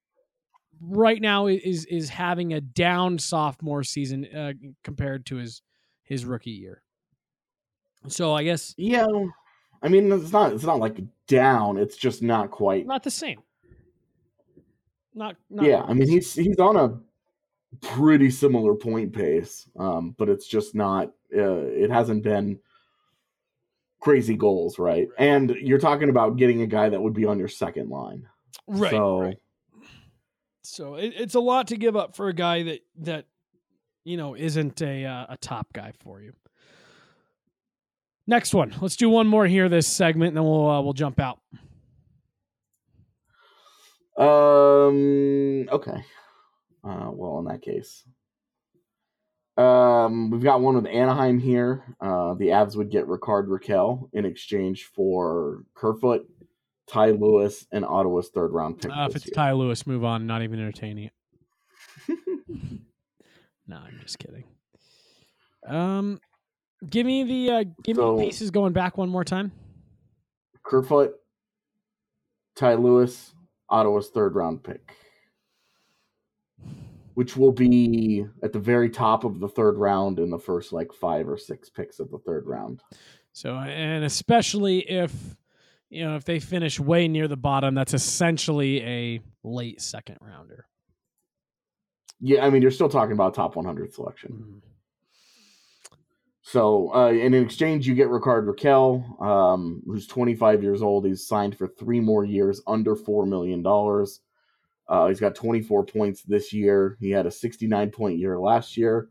[0.80, 4.52] right now is is having a down sophomore season uh,
[4.84, 5.62] compared to his
[6.04, 6.82] his rookie year.
[8.08, 9.06] So I guess Yeah,
[9.82, 11.76] I mean it's not it's not like down.
[11.76, 12.86] It's just not quite.
[12.86, 13.40] not the same.
[15.14, 16.98] Not, not yeah, I mean he's he's on a
[17.80, 21.08] pretty similar point pace, um, but it's just not.
[21.34, 22.58] Uh, it hasn't been
[24.00, 25.08] crazy goals, right?
[25.18, 28.26] And you're talking about getting a guy that would be on your second line.
[28.66, 28.90] right.
[28.90, 29.38] so right.
[30.62, 33.26] So it, it's a lot to give up for a guy that that
[34.04, 36.32] you know isn't a uh, a top guy for you.
[38.26, 38.74] Next one.
[38.80, 41.40] Let's do one more here this segment, and then we'll uh, we'll jump out.
[44.16, 45.68] Um.
[45.70, 46.04] Okay.
[46.82, 47.10] Uh.
[47.12, 48.04] Well, in that case,
[49.60, 51.84] um, we've got one with Anaheim here.
[52.00, 56.26] Uh, the Avs would get Rickard Rakell in exchange for Kerfoot,
[56.88, 58.90] Ty Lewis, and Ottawa's third round pick.
[58.90, 59.34] Uh, if it's year.
[59.34, 60.26] Ty Lewis, move on.
[60.26, 61.12] Not even entertaining it.
[63.66, 64.44] no, I'm just kidding.
[65.66, 66.20] Um,
[66.88, 69.52] give me the uh, give me the pieces going back one more time.
[70.62, 71.14] Kerfoot,
[72.56, 73.34] Ty Lewis,
[73.68, 74.96] Ottawa's third round pick.
[77.20, 80.90] Which will be at the very top of the third round in the first like
[80.90, 82.82] five or six picks of the third round.
[83.34, 85.12] So, and especially if
[85.90, 90.64] you know if they finish way near the bottom, that's essentially a late second rounder.
[92.20, 94.30] Yeah, I mean, you're still talking about top 100 selection.
[94.32, 94.58] Mm-hmm.
[96.40, 101.04] So, uh, and in exchange, you get Rickard Rakell, um, who's 25 years old.
[101.04, 103.62] He's signed for three more years, under $4 million.
[104.90, 106.96] Uh, he's got 24 points this year.
[106.98, 109.08] He had a 69 point year last year.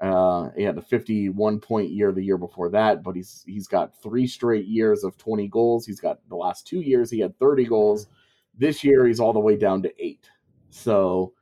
[0.00, 4.00] Uh, he had a 51 point year the year before that, but he's he's got
[4.02, 5.86] three straight years of 20 goals.
[5.86, 8.08] He's got the last two years he had 30 goals.
[8.56, 10.28] This year he's all the way down to eight.
[10.68, 11.32] So,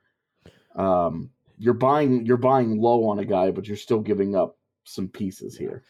[0.77, 5.09] um, you're buying you're buying low on a guy, but you're still giving up some
[5.09, 5.83] pieces here.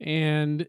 [0.00, 0.68] And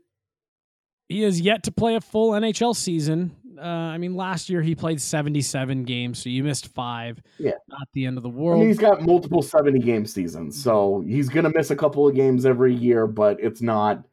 [1.09, 3.35] he has yet to play a full NHL season.
[3.61, 7.21] Uh, I mean, last year he played 77 games, so you missed five.
[7.37, 7.51] Yeah.
[7.67, 8.59] Not the end of the I world.
[8.59, 12.15] mean, he's got multiple 70 game seasons, so he's going to miss a couple of
[12.15, 14.03] games every year, but it's not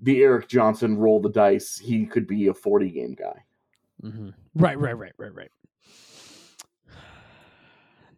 [0.00, 1.78] the Erik Johnson roll the dice.
[1.78, 3.42] He could be a 40 game guy.
[4.04, 4.34] Mhm.
[4.54, 5.50] Right, right, right, right, right.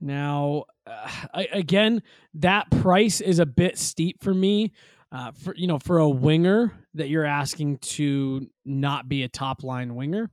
[0.00, 2.02] Now, uh, I, again,
[2.34, 4.72] that price is a bit steep for me.
[5.10, 9.64] Uh, for you know, for a winger that you're asking to not be a top
[9.64, 10.30] line winger.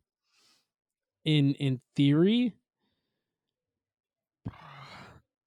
[1.25, 2.53] In in theory,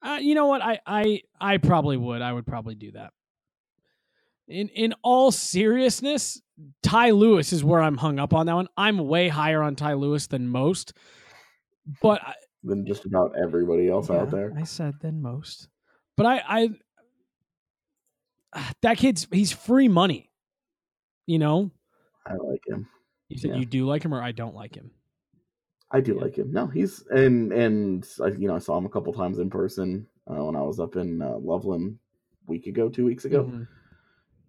[0.02, 0.62] uh, you know what?
[0.62, 2.20] I I I probably would.
[2.22, 3.12] I would probably do that.
[4.48, 6.40] In in all seriousness,
[6.82, 8.68] Ty Lewis is where I'm hung up on that one.
[8.76, 10.94] I'm way higher on Ty Lewis than most,
[12.02, 14.52] but I, Than just about everybody else out there.
[14.56, 15.68] I said than most,
[16.16, 16.42] but I
[18.54, 20.30] I that kid's he's free money.
[21.26, 21.70] You know,
[22.26, 22.88] I like him.
[23.28, 23.56] you said Yeah.
[23.58, 24.90] you do like him or I don't like him.
[25.90, 26.52] I do like him.
[26.52, 30.06] No, he's and and I, you know I saw him a couple times in person
[30.30, 31.98] uh, when I was up in uh, Loveland
[32.46, 33.68] a week ago, two weeks ago, Mhm.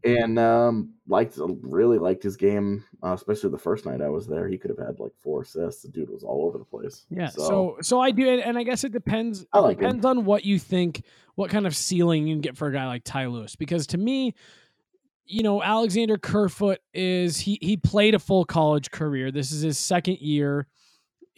[0.04, 4.50] and um, liked really liked his game, uh, especially the first night I was there.
[4.50, 5.84] He could have had like four assists.
[5.84, 7.06] The dude was all over the place.
[7.10, 7.28] Yeah.
[7.28, 9.46] So so, I do, and, and I guess it depends.
[9.54, 11.04] I like it depends on what you think,
[11.36, 13.56] what kind of ceiling you can get for a guy like Ty Lewis.
[13.56, 14.34] Because to me,
[15.26, 19.32] you know, Alexander Kerfoot is he he played a full college career.
[19.32, 20.68] This is his second year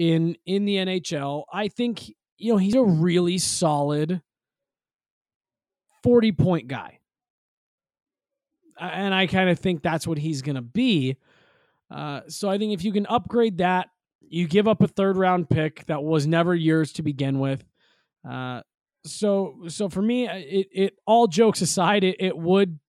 [0.02, 1.44] in in the NHL.
[1.54, 2.10] I think
[2.40, 4.22] you know he's a really solid
[6.02, 6.98] forty point guy,
[8.80, 11.18] and I kind of think that's what he's going to be.
[11.92, 13.90] Uh, so I think if you can upgrade that,
[14.22, 17.64] you give up a third round pick that was never yours to begin with.
[18.28, 18.62] Uh,
[19.06, 22.80] so so for me, it it all jokes aside, it, it would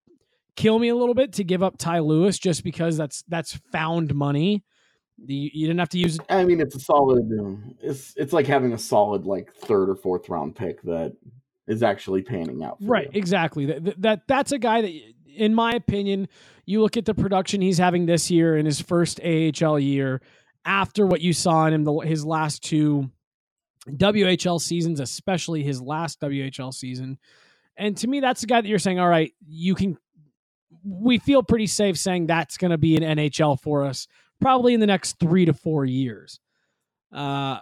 [0.56, 4.14] kill me a little bit to give up Ty Lewis just because that's that's found
[4.14, 4.64] money.
[5.24, 7.30] You, you didn't have to use I mean, it's a solid.
[7.38, 11.14] um, It's it's like having a solid like third or fourth round pick that
[11.66, 12.78] is actually panning out.
[12.80, 13.18] For right you.
[13.18, 16.28] exactly that, that that that's a guy that in my opinion
[16.66, 20.20] you look at the production he's having this year in his first AHL year
[20.64, 23.10] after what you saw in him the, his last two
[23.88, 27.18] WHL seasons especially his last WHL season
[27.76, 29.96] and to me that's the guy that you're saying all right you can
[30.84, 34.06] we feel pretty safe saying that's going to be an NHL for us
[34.42, 36.40] probably in the next 3 to 4 years
[37.12, 37.58] uh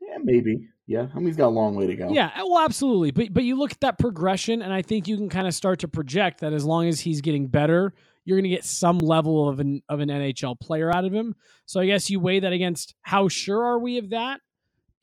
[0.00, 0.68] Yeah, maybe.
[0.86, 2.10] Yeah, I mean, he's got a long way to go.
[2.12, 3.12] yeah, well, absolutely.
[3.12, 5.78] But but you look at that progression, and I think you can kind of start
[5.80, 7.94] to project that as long as he's getting better,
[8.24, 11.36] you're going to get some level of an of an NHL player out of him.
[11.66, 14.40] So I guess you weigh that against how sure are we of that,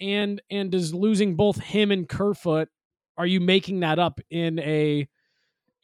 [0.01, 2.67] and and does losing both him and Kerfoot,
[3.17, 5.07] are you making that up in a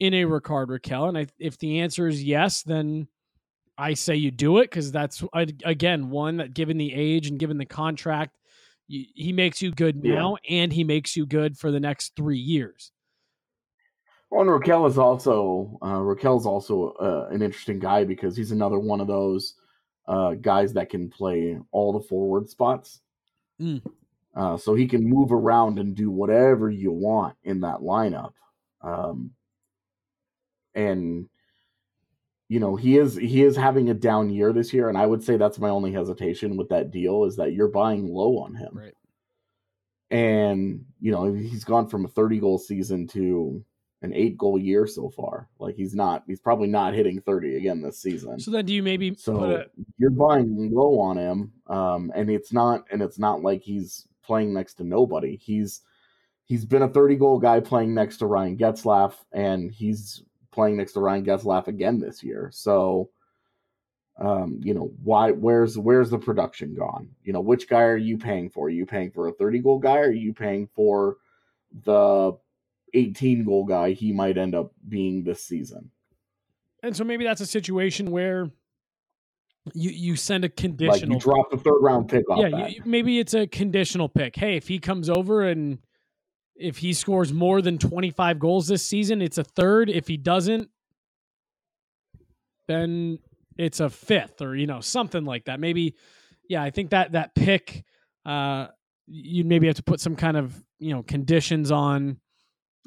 [0.00, 1.08] in a Rickard Rakell?
[1.08, 3.08] And I, if the answer is yes, then
[3.76, 7.58] I say you do it because that's again one that given the age and given
[7.58, 8.36] the contract,
[8.86, 10.14] you, he makes you good Yeah.
[10.14, 12.92] now and he makes you good for the next three years.
[14.30, 18.78] Well, and Rakell is also uh, Rakell's also uh, an interesting guy because he's another
[18.78, 19.54] one of those
[20.06, 23.00] uh, guys that can play all the forward spots.
[23.60, 23.82] Mm.
[24.34, 28.32] Uh, so he can move around and do whatever you want in that lineup.
[28.82, 29.30] Um,
[30.74, 31.28] and
[32.48, 35.22] you know he is he is having a down year this year, and I would
[35.22, 38.70] say that's my only hesitation with that deal is that you're buying low on him.
[38.72, 38.94] Right.
[40.10, 43.64] And you know he's gone from a 30 goal season to
[44.04, 45.48] an eight goal year so far.
[45.58, 48.38] Like he's not, he's probably not hitting 30 again this season.
[48.38, 49.64] So then, do you maybe put So a,
[49.98, 54.52] you're buying low on him, um, and it's not, and it's not like he's playing
[54.54, 55.36] next to nobody.
[55.36, 55.80] He's
[56.44, 60.22] he's been a 30 goal guy playing next to Ryan Getzlaff, and he's
[60.54, 62.50] playing next to Ryan Getzlaff again this year.
[62.52, 63.10] So,
[64.18, 65.32] um, you know, why?
[65.32, 67.10] Where's where's the production gone?
[67.22, 68.66] You know, which guy are you paying for?
[68.66, 69.98] Are you paying for a 30 goal guy?
[69.98, 71.16] Or are you paying for
[71.84, 72.38] the
[72.94, 75.90] 18 goal guy he might end up being this season.
[76.82, 78.50] And so maybe that's a situation where
[79.72, 80.92] you you send a conditional.
[80.92, 82.38] Like you drop the third round pick off.
[82.38, 84.36] Yeah, you, maybe it's a conditional pick.
[84.36, 85.78] Hey, if he comes over and
[86.56, 89.90] if he scores more than 25 goals this season, it's a third.
[89.90, 90.68] If he doesn't,
[92.68, 93.18] then
[93.56, 95.60] it's a fifth or you know something like that.
[95.60, 95.94] Maybe
[96.48, 97.84] yeah, I think that that pick
[98.24, 98.68] uh
[99.06, 102.18] you'd maybe have to put some kind of, you know, conditions on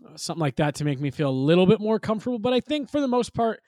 [0.04, 2.60] uh, something like that to make me feel a little bit more comfortable, but I
[2.60, 3.62] think for the most part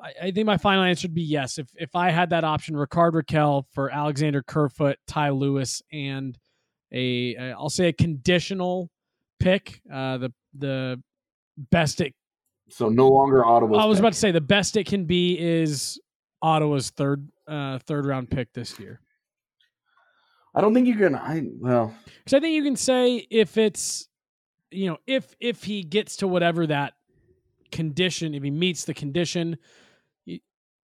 [0.00, 1.58] I, I think my final answer would be yes.
[1.58, 6.38] If if I had that option, Rickard Rakell for Alexander Kerfoot, Ty Lewis, and
[6.92, 8.90] a a I'll say a conditional
[9.42, 9.80] pick.
[9.92, 11.02] Uh, the the
[11.70, 12.14] best it.
[12.70, 13.78] So no longer Ottawa.
[13.78, 16.00] I was about to say the best it can be is
[16.40, 19.00] Ottawa's third uh, third round pick this year.
[20.54, 21.14] I don't think you can.
[21.14, 24.08] I well, because I think you can say if it's
[24.70, 26.94] you know if if he gets to whatever that
[27.70, 29.56] condition, if he meets the condition,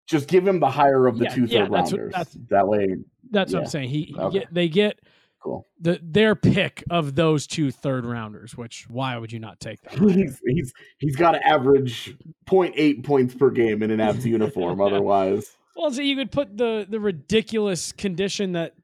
[0.07, 2.13] just give him the higher of the Yeah, two yeah, third that's what- rounders.
[2.15, 2.97] that's- that way,
[3.31, 3.91] that's what I'm saying.
[3.91, 4.39] He, he Okay.
[4.41, 5.01] get, they get
[5.43, 5.67] cool.
[5.81, 8.57] the their pick of those two third rounders.
[8.57, 10.09] Which why would you not take them?
[10.15, 12.17] He's he's he's got to average
[12.49, 14.81] 0.8 points per game in an Avs uniform.
[14.89, 18.75] Otherwise, Well, so you could put the the ridiculous condition that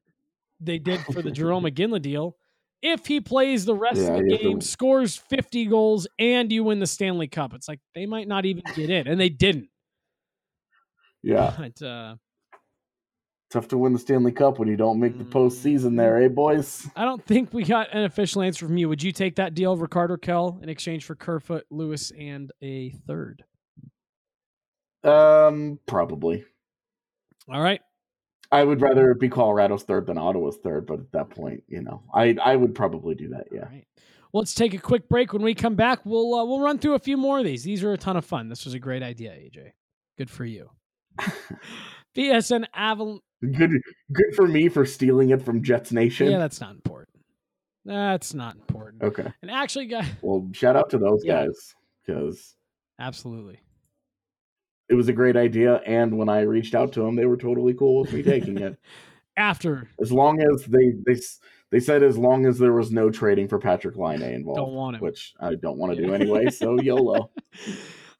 [0.61, 2.37] they did for the Jarome Iginla deal.
[2.83, 6.53] If he plays the rest Yeah, of the have to- game, scores 50 goals, and
[6.53, 9.31] you win the Stanley Cup, it's like they might not even get in, and they
[9.31, 9.69] didn't.
[11.23, 12.17] yeah, But, uh,
[13.55, 15.97] tough to win the Stanley Cup when you don't make the postseason.
[15.97, 16.89] There, eh, boys?
[16.97, 18.89] I don't think we got an official answer from you.
[18.89, 23.45] Would you take that deal Rickard Rakell in exchange for Kerfoot, Lewis, and a third?
[25.05, 26.45] Um, probably.
[27.49, 27.81] All right.
[28.51, 32.03] I would rather be Colorado's third than Ottawa's third, but at that point, you know,
[32.13, 33.47] I I would probably do that.
[33.53, 33.61] Yeah.
[33.61, 33.87] All right.
[34.33, 35.33] Well, let's take a quick break.
[35.33, 37.63] When we come back, we'll uh, we'll run through a few more of these.
[37.63, 38.49] These are a ton of fun.
[38.49, 39.73] This was a great idea, AJ.
[40.19, 40.71] Good for you.
[42.17, 43.21] BSN Avalon.
[43.53, 43.71] Good
[44.13, 46.31] good for me for stealing it from Jets Nation.
[46.31, 47.11] Yeah, that's not important.
[47.85, 49.03] That's not important.
[49.03, 49.33] okay.
[49.43, 51.45] And actually, guys, Well, shout out to those Yeah.
[51.47, 51.75] guys
[52.07, 52.55] because
[52.99, 53.61] absolutely.
[54.89, 55.77] it was a great idea.
[55.87, 58.79] And when I reached out to them, they were totally cool with me taking it.
[59.37, 61.21] After As long as they they
[61.71, 64.95] they said as long as there was no trading for Patrik Laine involved, Don't want
[64.97, 65.03] him.
[65.03, 66.07] which I don't want to Yeah.
[66.09, 66.51] do anyway.
[66.51, 67.31] So YOLO.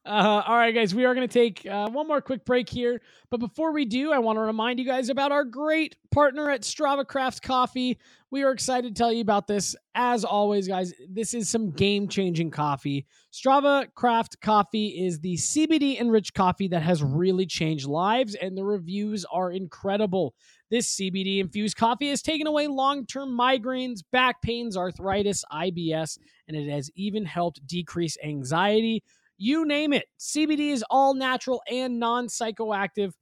[0.07, 3.01] Uh, all right, guys, we are going to take uh, one more quick break here.
[3.31, 6.61] But before we do, I want to remind you guys about our great partner at
[6.61, 7.99] Strava Craft Coffee.
[8.31, 9.75] We are excited to tell you about this.
[9.95, 13.07] As always, guys, this is some game changing coffee.
[13.33, 18.65] Strava Craft Coffee is the CBD enriched coffee that has really changed lives, and the
[18.65, 20.35] reviews are incredible.
[20.71, 26.57] This CBD infused coffee has taken away long term migraines, back pains, arthritis, IBS, and
[26.57, 29.03] it has even helped decrease anxiety.
[29.37, 30.07] You name it.
[30.19, 33.13] CBD is all natural and non psychoactive.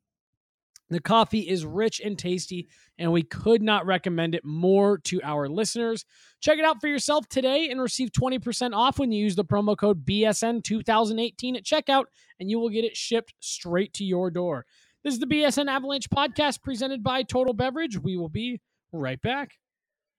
[0.90, 5.48] The coffee is rich and tasty, and we could not recommend it more to our
[5.48, 6.04] listeners.
[6.40, 9.74] Check it out for yourself today and receive 20% off when you use the promo
[9.74, 12.04] code BSN2018 at checkout,
[12.38, 14.66] and you will get it shipped straight to your door.
[15.02, 17.98] This is the BSN Avalanche podcast presented by Total Beverage.
[17.98, 18.60] We will be
[18.92, 19.52] right back.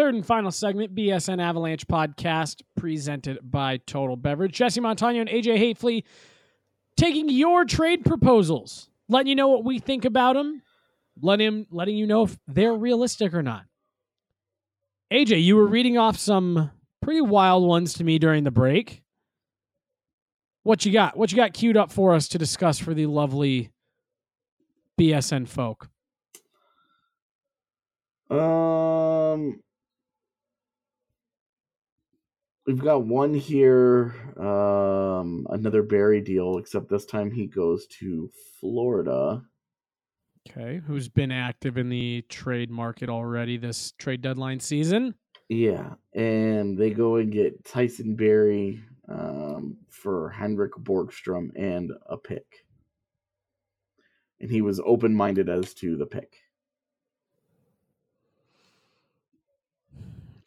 [0.00, 4.54] Third and final segment, BSN Avalanche podcast, presented by Total Beverage.
[4.54, 6.04] Jesse Montano and AJ Haefele
[6.96, 10.62] taking your trade proposals, letting you know what we think about them,
[11.20, 13.64] letting him, letting you know if they're realistic or not.
[15.12, 16.70] AJ, you were reading off some
[17.02, 19.02] pretty wild ones to me during the break.
[20.62, 21.14] What you got?
[21.14, 23.70] What you got queued up for us to discuss for the lovely
[24.98, 25.90] BSN folk?
[28.30, 29.60] Um,
[32.70, 34.14] we've got one here.
[34.38, 39.42] Um, another Barrie deal, except this time he goes to Florida.
[40.48, 45.16] Okay, who's been active in the trade market already this trade deadline season?
[45.48, 52.46] Yeah, and they go and get Tyson Barrie um, for Henrik Borgstrom and a pick.
[54.38, 56.36] And he was open minded as to the pick.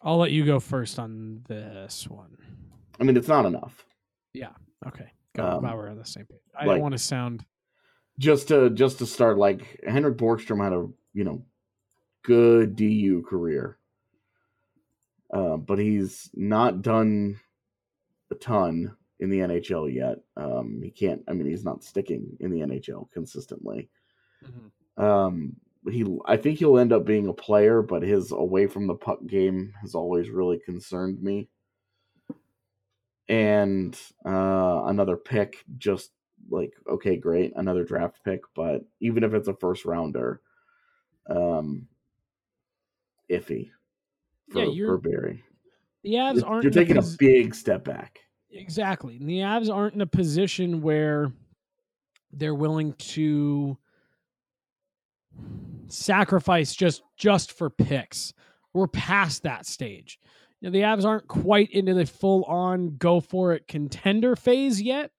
[0.03, 2.37] I'll let you go first on this one.
[2.99, 3.85] I mean, it's not enough.
[4.33, 4.49] Yeah.
[4.85, 5.11] Okay.
[5.35, 5.45] Go.
[5.47, 6.39] Um, Wow, we're on the same page.
[6.55, 7.45] I like- don't want to sound.
[8.19, 11.43] Just to just to start, like Henrik Borgstrom had a you know
[12.21, 13.79] good DU career,
[15.33, 17.39] uh, but he's not done
[18.29, 20.19] a ton in the NHL yet.
[20.37, 21.23] Um, he can't.
[21.27, 23.89] I mean, he's not sticking in the NHL consistently.
[24.95, 25.55] Um,
[25.91, 29.19] he, I think he'll end up being a player, but his away from the puck
[29.27, 31.49] game has always really concerned me.
[33.29, 36.11] And uh, another pick, just
[36.49, 40.41] like okay, great, another draft pick, but even if it's a first rounder,
[41.29, 41.87] um,
[43.31, 43.71] iffy
[44.51, 45.43] for, Yeah, you're- Barrie.
[46.03, 48.19] The Avs aren't you're taking a big step back.
[48.51, 49.15] Exactly.
[49.15, 51.31] And the Avs aren't in a position where
[52.33, 53.77] they're willing to
[55.87, 58.33] sacrifice just just for picks.
[58.73, 60.19] We're past that stage.
[60.59, 64.81] You know, the Avs aren't quite into the full on go for it contender phase
[64.81, 65.11] yet,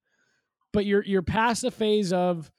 [0.72, 2.50] but you're you're past the phase of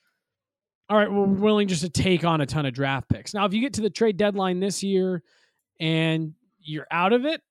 [0.88, 3.34] all right, we're willing just to take on a ton of draft picks.
[3.34, 5.24] Now, if you get to the trade deadline this year
[5.80, 7.41] and you're out of it,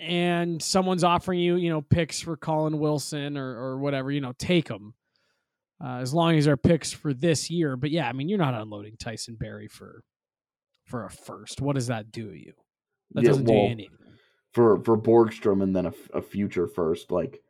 [0.00, 4.34] and someone's offering you, you know, picks for Colin Wilson or or whatever, you know,
[4.38, 4.94] take them.
[5.82, 8.54] Uh, as long as they're picks for this year, but yeah, I mean, you're not
[8.54, 10.02] unloading Tyson Barrie for
[10.84, 11.60] for a first.
[11.60, 12.52] What does that do to you?
[13.12, 13.98] That Yeah, doesn't do you anything.
[14.52, 17.10] for for Borgstrom and then a future first.
[17.10, 17.42] Like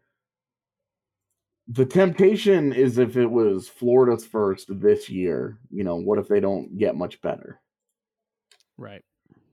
[1.68, 6.40] the temptation is if it was Florida's first this year, you know, what if they
[6.40, 7.60] don't get much better,
[8.76, 9.02] Right.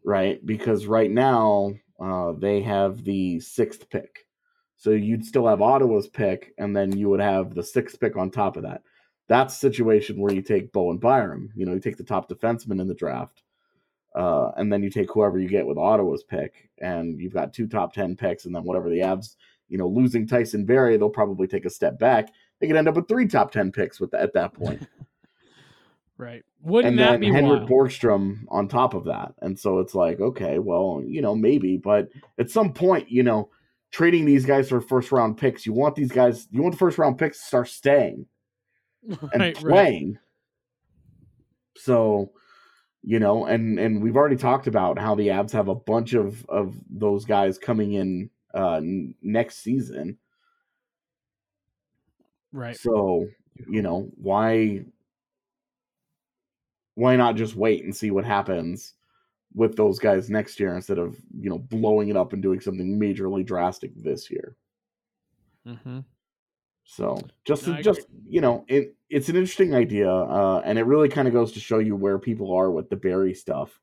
[0.03, 0.43] right?
[0.45, 4.25] Because right now uh, they have the sixth pick,
[4.81, 8.31] so you'd still have Ottawa's pick, and then you would have the sixth pick on
[8.31, 8.81] top of that.
[9.27, 11.51] That's a situation where you take Bowen Byram.
[11.55, 13.43] You know, you take the top defenseman in the draft,
[14.15, 17.67] uh, and then you take whoever you get with Ottawa's pick, and you've got two
[17.67, 19.35] top ten picks, and then whatever the Avs,
[19.69, 22.29] you know, losing Tyson Barrie, they'll probably take a step back.
[22.59, 24.87] They could end up with three top ten picks with at that point,
[26.17, 26.43] Right.
[26.63, 27.69] Wouldn't and that then be Henrik wild?
[27.69, 29.33] Borgstrom on top of that.
[29.43, 32.09] And so it's like, okay, well, you know, maybe, but
[32.39, 33.49] at some point, you know,
[33.91, 36.97] trading these guys for first round picks, you want these guys, you want the first
[36.97, 38.25] round picks to start staying
[39.33, 39.73] and Right, right.
[39.73, 40.17] playing.
[41.77, 42.31] So,
[43.03, 46.45] you know, and and we've already talked about how the Avs have a bunch of
[46.47, 50.17] of those guys coming in uh n- next season.
[52.53, 52.75] Right.
[52.77, 53.27] So,
[53.67, 54.85] you know, why
[56.95, 58.93] why not just wait and see what happens
[59.53, 62.99] with those guys next year instead of, you know, blowing it up and doing something
[62.99, 64.55] majorly drastic this year?
[65.67, 65.99] Mm-hmm.
[66.83, 71.09] So just No, just you know, it it's an interesting idea, uh, and it really
[71.09, 73.79] kind of goes to show you where people are with the Barrie stuff.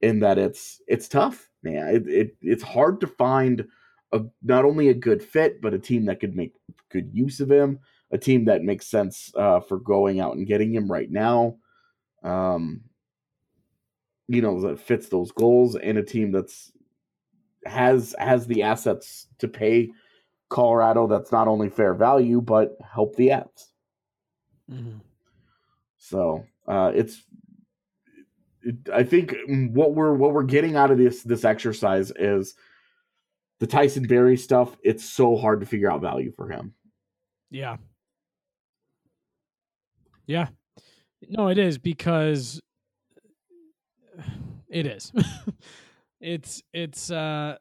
[0.00, 1.88] In that it's it's tough, man.
[1.88, 3.66] It, it it's hard to find
[4.12, 6.52] a not only a good fit, but a team that could make
[6.90, 7.78] good use of him,
[8.10, 11.56] a team that makes sense uh, for going out and getting him right now.
[12.24, 12.80] um,
[14.28, 16.72] you know, that fits those goals and a team that's
[17.66, 19.90] has has the assets to pay
[20.50, 23.68] Colorado that's not only fair value but help the Avs.
[24.70, 24.98] Mm-hmm.
[25.96, 27.22] So uh, it's
[28.62, 32.54] it, I think what we're what we're getting out of this this exercise is
[33.60, 34.76] the Tyson Barrie stuff.
[34.82, 36.74] It's so hard to figure out value for him.
[37.50, 37.76] Yeah.
[40.26, 40.48] Yeah.
[41.28, 42.60] No, it is because
[44.74, 45.12] it is.
[46.20, 47.56] it's it's uh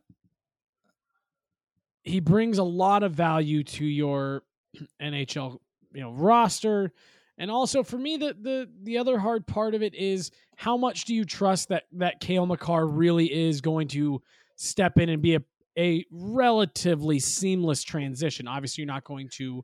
[2.03, 4.43] he brings a lot of value to your
[5.01, 5.59] NHL,
[5.93, 6.91] you know, roster.
[7.37, 11.05] And also for me the the the other hard part of it is how much
[11.05, 14.21] do you trust that that Cale Makar really is going to
[14.55, 15.41] step in and be a
[15.77, 18.47] a relatively seamless transition.
[18.47, 19.63] Obviously, you're not going to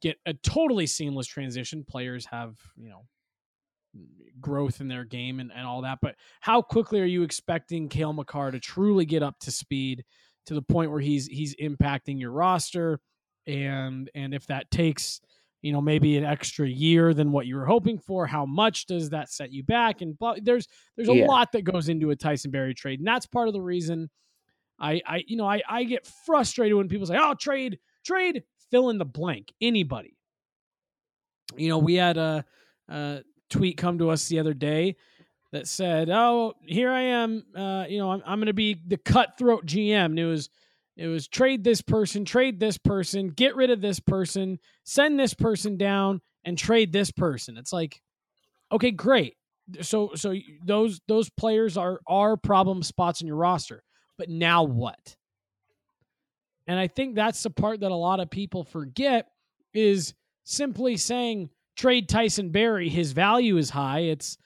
[0.00, 1.84] get a totally seamless transition.
[1.84, 3.04] Players have, you know,
[4.40, 5.98] growth in their game and, and all that.
[6.00, 10.04] But how quickly are you expecting Cale Makar to truly get up to speed
[10.46, 13.00] to the point where he's he's impacting your roster?
[13.46, 15.20] And and if that takes,
[15.62, 19.10] you know, maybe an extra year than what you were hoping for, how much does
[19.10, 20.00] that set you back?
[20.00, 21.26] And there's there's a Yeah.
[21.26, 23.00] lot that goes into a Tyson Barrie trade.
[23.00, 24.10] And that's part of the reason
[24.78, 28.90] I, I you know, I, I get frustrated when people say, "Oh, trade, trade, fill
[28.90, 30.16] in the blank, anybody."
[31.56, 32.44] You know, we had a,
[32.88, 33.22] a
[33.52, 34.96] tweet come to us the other day
[35.52, 37.44] that said, "Oh, here I am.
[37.54, 40.50] Uh, you know, I'm, I'm going to be the cutthroat GM." And it was,
[40.96, 45.34] it was trade this person, trade this person, get rid of this person, send this
[45.34, 47.56] person down, and trade this person.
[47.56, 48.02] It's like,
[48.72, 49.36] okay, great.
[49.80, 50.34] So, so
[50.64, 53.84] those those players are are problem spots in your roster
[54.22, 55.16] but now what?
[56.68, 59.26] And I think that's the part that a lot of people forget
[59.74, 61.50] is simply saying
[61.82, 64.00] trade Tyson Barrie, his value is high.
[64.00, 64.38] It's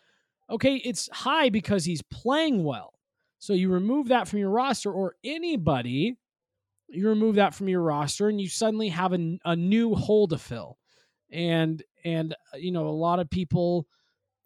[0.49, 2.95] okay, it's high because he's playing well.
[3.39, 6.17] So you remove that from your roster or anybody,
[6.89, 10.39] you remove that from your roster and you suddenly have a, a new hole to
[10.39, 10.79] fill.
[11.31, 13.87] And and uh, you know, a lot of people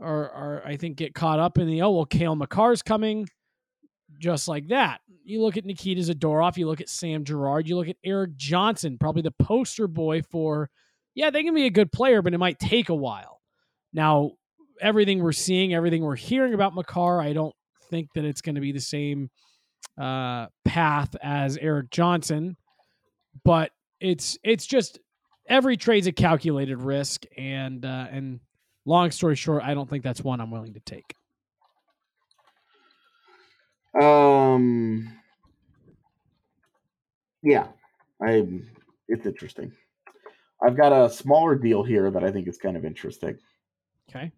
[0.00, 3.28] are are I think get caught up in the oh well Cale Makar's coming
[4.18, 5.00] just like that.
[5.22, 8.98] You look at Nikita Zadorov, you look at Sam Girard, you look at Erik Johnson,
[8.98, 10.68] probably the poster boy for,
[11.14, 13.40] yeah, they can be a good player, but it might take a while.
[13.92, 14.32] Now,
[14.80, 17.54] everything we're seeing, everything we're hearing about Makar, I don't
[17.90, 19.30] think that it's going to be the same
[19.98, 22.56] uh, path as Erik Johnson,
[23.44, 24.98] but it's it's just
[25.46, 28.40] every trade's a calculated risk, and uh, and
[28.86, 31.14] long story short, I don't think that's one I'm willing to take.
[34.00, 35.12] Um.
[37.42, 37.66] Yeah,
[38.22, 38.46] I.
[39.08, 39.72] It's interesting.
[40.62, 43.38] I've got a smaller deal here that I think is kind of interesting.
[44.08, 44.32] Okay.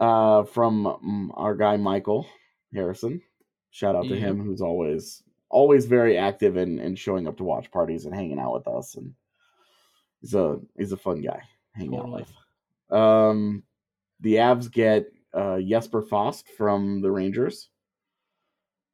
[0.00, 2.26] Uh, from mm, our guy Michael
[2.72, 3.20] Harrison.
[3.70, 7.70] Shout out to him, who's always always very active and and showing up to watch
[7.70, 9.12] parties and hanging out with us, and
[10.20, 11.40] he's a he's a fun guy
[11.72, 12.32] hanging out with.
[12.96, 13.64] Um,
[14.20, 17.68] the Avs get uh, Jesper Fast from the Rangers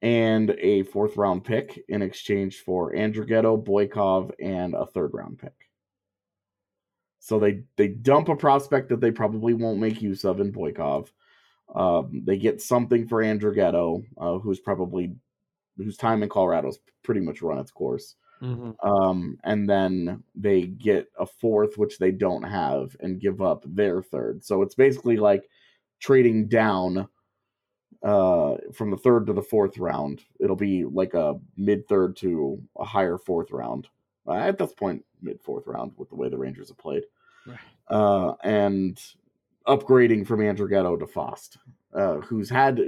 [0.01, 5.53] and a fourth round pick in exchange for Andrighetto, Boykov, and a third round pick.
[7.23, 11.09] So they they dump a prospect that they probably won't make use of in Boykov.
[11.73, 15.15] Um, they get something for Andrighetto, uh, who's probably
[15.77, 18.15] whose time in Colorado's pretty much run its course.
[18.83, 24.01] Um, and then they get a fourth, which they don't have, and give up their
[24.01, 24.43] third.
[24.43, 25.47] So it's basically like
[25.99, 27.07] trading down
[28.03, 30.23] uh, from the third to the fourth round.
[30.39, 33.87] It'll be like a mid third to a higher fourth round.
[34.27, 37.03] Uh, at this point, mid fourth round with the way the Rangers have played.
[37.45, 37.57] Right.
[37.87, 39.01] Uh, and
[39.67, 41.57] upgrading from Andrighetto to Fast,
[41.93, 42.79] uh, who's had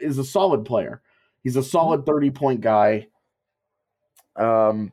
[0.00, 1.02] is a solid player.
[1.42, 3.08] He's a solid thirty point guy.
[4.36, 4.92] Um,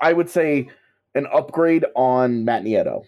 [0.00, 0.70] I would say
[1.14, 3.04] an upgrade on Matt Nieto.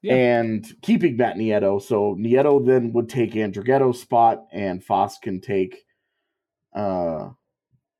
[0.00, 0.14] Yeah.
[0.14, 5.84] And keeping Matt Nieto, so Nieto then would take Andrighetto's spot, and Fast can take
[6.74, 7.30] uh,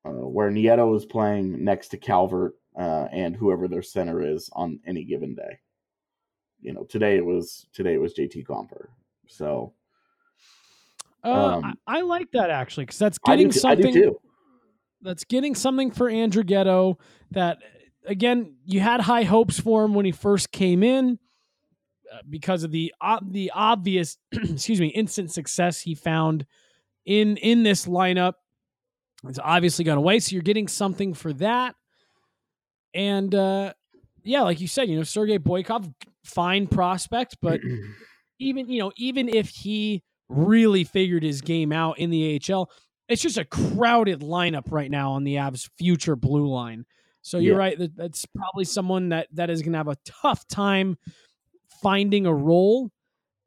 [0.05, 4.81] uh, where Nieto is playing next to Calvert uh, and whoever their center is on
[4.87, 5.59] any given day.
[6.61, 8.89] You know, today it was today it was JT Compher.
[9.29, 9.75] So
[11.25, 13.95] Uh, Um, I, I like that actually because that's getting t- I do something.
[13.95, 14.21] too.
[15.03, 16.97] That's getting something for Andrighetto.
[17.33, 17.59] That
[18.07, 21.19] again, you had high hopes for him when he first came in
[22.13, 22.93] uh, because of the
[23.23, 26.47] the obvious, excuse me, instant success he found
[27.05, 28.35] in in this lineup.
[29.29, 31.77] It's obviously gone away, so you're getting something for that.
[32.95, 33.73] And uh,
[34.23, 35.93] yeah, like you said, you know, Sergey Boykov,
[36.25, 37.61] fine prospect, but
[38.39, 42.71] even you know even if he really figured his game out in the AHL,
[43.09, 46.85] it's just a crowded lineup right now on the Avs future blue line.
[47.23, 47.59] So you're Yeah.
[47.59, 50.99] right that that's probably someone that that is going to have a tough time
[51.83, 52.91] finding a role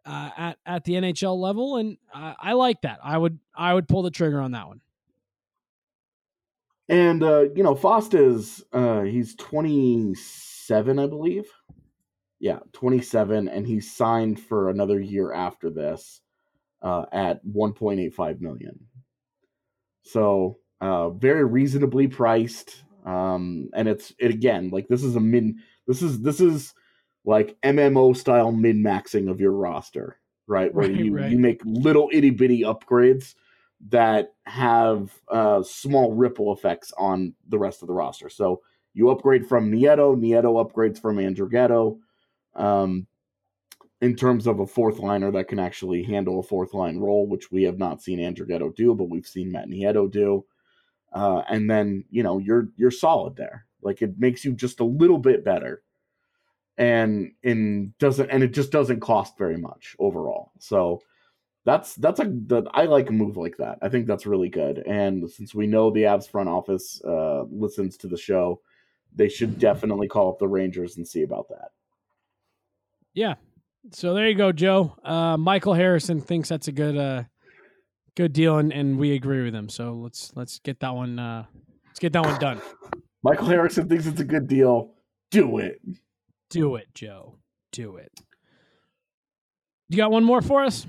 [0.05, 2.99] uh, at at the NHL level, and I, I like that.
[3.03, 4.81] I would I would pull the trigger on that one.
[6.87, 11.45] And uh, you know, Fosta's uh he's 27, I believe.
[12.39, 16.21] Yeah, 27 and he's signed for another year after this
[16.81, 18.79] uh at 1.85 million.
[20.03, 22.83] So, uh very reasonably priced.
[23.05, 26.73] Um and it's it again, like this is a min this is this is
[27.23, 30.71] like MMO style min maxing of your roster, right?
[30.71, 31.31] Where Right, you right.
[31.31, 33.33] you make little itty bitty upgrades
[33.89, 38.29] that have uh, small ripple effects on the rest of the roster.
[38.29, 38.61] So
[38.93, 41.99] you upgrade from Nieto, Nieto upgrades from Andrighetto.
[42.55, 43.07] Um,
[44.01, 47.51] in terms of a fourth liner that can actually handle a fourth line role, which
[47.51, 50.45] we have not seen Andrighetto do, but we've seen Matt Nieto do.
[51.13, 53.65] Uh, and then you know you're you're solid there.
[53.81, 55.81] Like it makes you just a little bit better,
[56.77, 60.51] and in doesn't and it just doesn't cost very much overall.
[60.59, 61.01] So
[61.65, 63.79] that's that's a that I like a move like that.
[63.81, 64.83] I think that's really good.
[64.85, 68.61] And since we know the Avs front office uh, listens to the show,
[69.13, 71.69] they should definitely call up the Rangers and see about that.
[73.13, 73.35] Yeah.
[73.91, 74.95] So there you go, Joe.
[75.03, 77.23] Uh, Michael Harrison thinks that's a good uh,
[78.15, 79.67] good deal, and, and we agree with him.
[79.67, 81.45] So let's let's get that one uh,
[81.87, 82.61] let's get that one done.
[83.23, 84.91] Michael Harrison thinks it's a good deal.
[85.31, 85.81] Do it.
[86.51, 87.37] Do it, Joe.
[87.71, 88.11] Do it.
[89.89, 90.85] You got one more for us?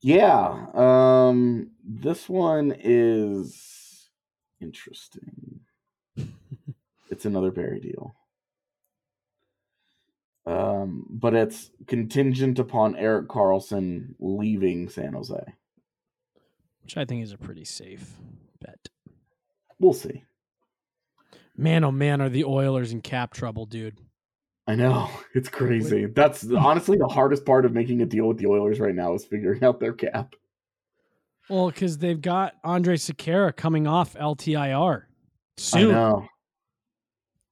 [0.00, 0.66] Yeah.
[0.74, 4.10] Um this one is
[4.60, 5.60] interesting.
[7.10, 8.14] it's another Barrie deal.
[10.46, 15.42] Um, but it's contingent upon Erik Karlsson leaving San Jose.
[16.82, 18.14] Which I think is a pretty safe
[18.60, 18.88] bet.
[19.80, 20.22] We'll see.
[21.56, 23.98] Man, oh man, are the Oilers in cap trouble, dude?
[24.66, 26.06] I know it's crazy.
[26.06, 29.24] That's honestly the hardest part of making a deal with the Oilers right now is
[29.24, 30.34] figuring out their cap.
[31.48, 35.04] Well, because they've got Andrej Sekera coming off LTIR I
[35.56, 36.26] soon, know.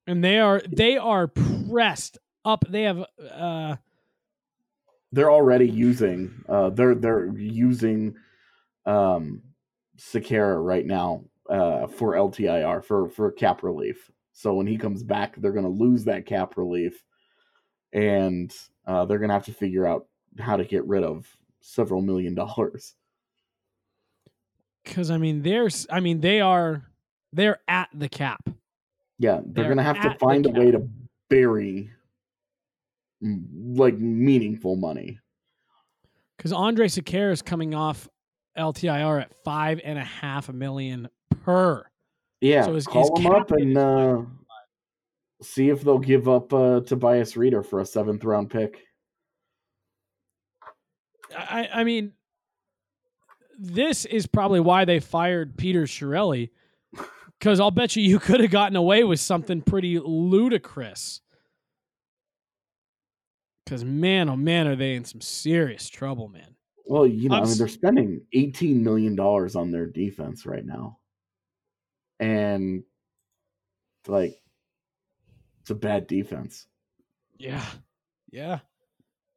[0.06, 2.64] and they are they are pressed up.
[2.68, 3.76] They have uh
[5.12, 8.16] They're already using uh they're they're using
[8.84, 9.42] um
[9.96, 14.10] Sekera right now uh for LTIR for for cap relief.
[14.34, 17.02] So when he comes back, they're going to lose that cap relief
[17.92, 18.52] and
[18.86, 20.06] uh they're going to have to figure out
[20.38, 21.26] how to get rid of
[21.60, 22.94] several million dollars.
[24.84, 26.82] because I mean there's I mean they are
[27.32, 28.48] they're at the cap.
[29.18, 30.88] Yeah, they're, They're going to have to find a way to
[31.30, 31.90] bury
[33.22, 35.18] like meaningful money.
[36.36, 38.08] Because Andrej Sekera is coming off
[38.58, 41.08] LTIR at five and a half million
[41.44, 41.86] per.
[42.44, 44.22] Yeah, So his- call them up and uh,
[45.42, 48.82] see if they'll give up uh, Tobias Rieder for a seventh round pick.
[51.36, 52.12] I, I mean,
[53.58, 56.50] this is probably why they fired Peter Chiarelli.
[57.40, 61.20] Because I'll bet you you could have gotten away with something pretty ludicrous.
[63.64, 66.54] Because man, oh man, are they in some serious trouble, man.
[66.86, 70.64] Well, you know, I'm I mean, they're spending eighteen million dollars on their defense right
[70.64, 70.98] now,
[72.20, 72.82] and
[74.06, 74.40] like,
[75.62, 76.66] it's a bad defense.
[77.38, 77.64] Yeah,
[78.30, 78.60] yeah.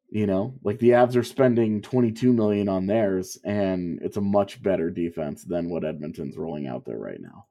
[0.10, 4.22] You know, like the Avs are spending twenty two million on theirs, and it's a
[4.22, 7.46] much better defense than what Edmonton's rolling out there right now,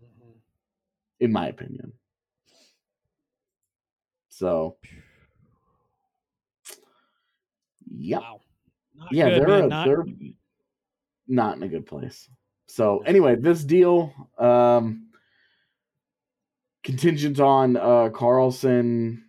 [0.00, 0.30] mm-hmm.
[1.18, 1.92] in my opinion.
[4.28, 4.76] So,
[7.88, 8.20] yep.
[8.20, 8.40] Wow.
[8.94, 9.64] Not yeah, good, they're man.
[9.64, 10.06] a- Not- they're
[11.26, 12.28] not in a good place.
[12.66, 15.08] So anyway, this deal um
[16.84, 19.22] contingent on uh Karlsson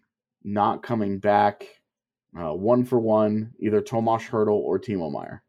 [0.44, 1.66] not coming back
[2.40, 5.44] uh one for one, either Tomas Hertl or Timo Meier.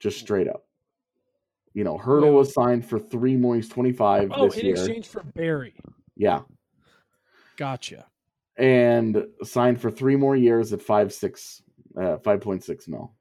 [0.00, 0.64] Just straight up.
[1.74, 3.54] You know, Hertl was signed for three more.
[3.54, 4.74] He's 25 oh, this in year.
[4.74, 5.74] exchange for Barrie.
[6.16, 6.40] Yeah.
[7.56, 8.06] Gotcha.
[8.56, 11.62] and signed for three more years at five six
[12.00, 13.14] uh five point six mil.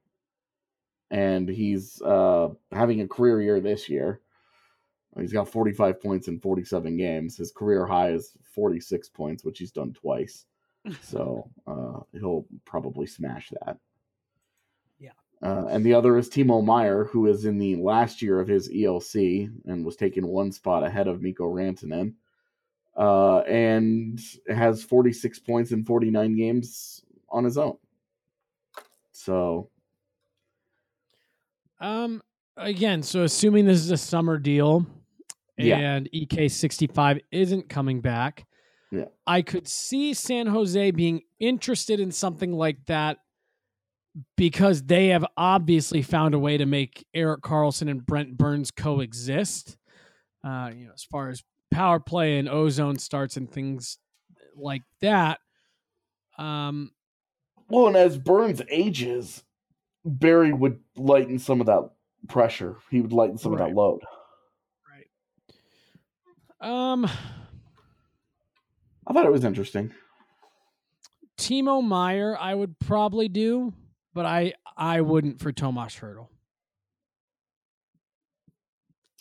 [1.12, 4.22] And he's uh having a career year this year.
[5.20, 7.38] He's got 45 points in 47 games.
[7.38, 10.46] His career high is 46 points, which he's done twice.
[11.02, 13.78] So uh he'll probably smash that.
[15.00, 15.12] Yeah.
[15.44, 18.70] Uh, and the other is Timo Meier, who is in the last year of his
[18.70, 22.16] ELC and was taken one spot ahead of Mikko Rantanen.
[22.98, 27.78] uh, and has 46 points in 49 games on his own.
[29.12, 29.70] So,
[31.82, 32.22] Um,
[32.58, 34.86] again, so assuming this is a summer deal
[35.58, 35.80] Yeah.
[35.80, 38.46] and EK65 isn't coming back,
[38.92, 39.06] Yeah.
[39.26, 43.18] I could see San Jose being interested in something like that
[44.36, 49.78] because they have obviously found a way to make Erik Karlsson and Brent Burns coexist.
[50.44, 53.98] Uh, you know, as far as power play and ozone starts and things
[54.56, 55.40] like that.
[56.38, 56.92] Um,
[57.70, 59.44] well, and as Burns ages,
[60.04, 61.90] Barrie would lighten some of that
[62.28, 62.78] pressure.
[62.90, 64.02] He would lighten some of that load.
[64.90, 65.08] Right.
[66.60, 67.06] Um,
[69.08, 69.94] I thought it was interesting.
[71.38, 73.74] Timo Meier, I would probably do,
[74.14, 76.28] but I I wouldn't for Tomas Hertl.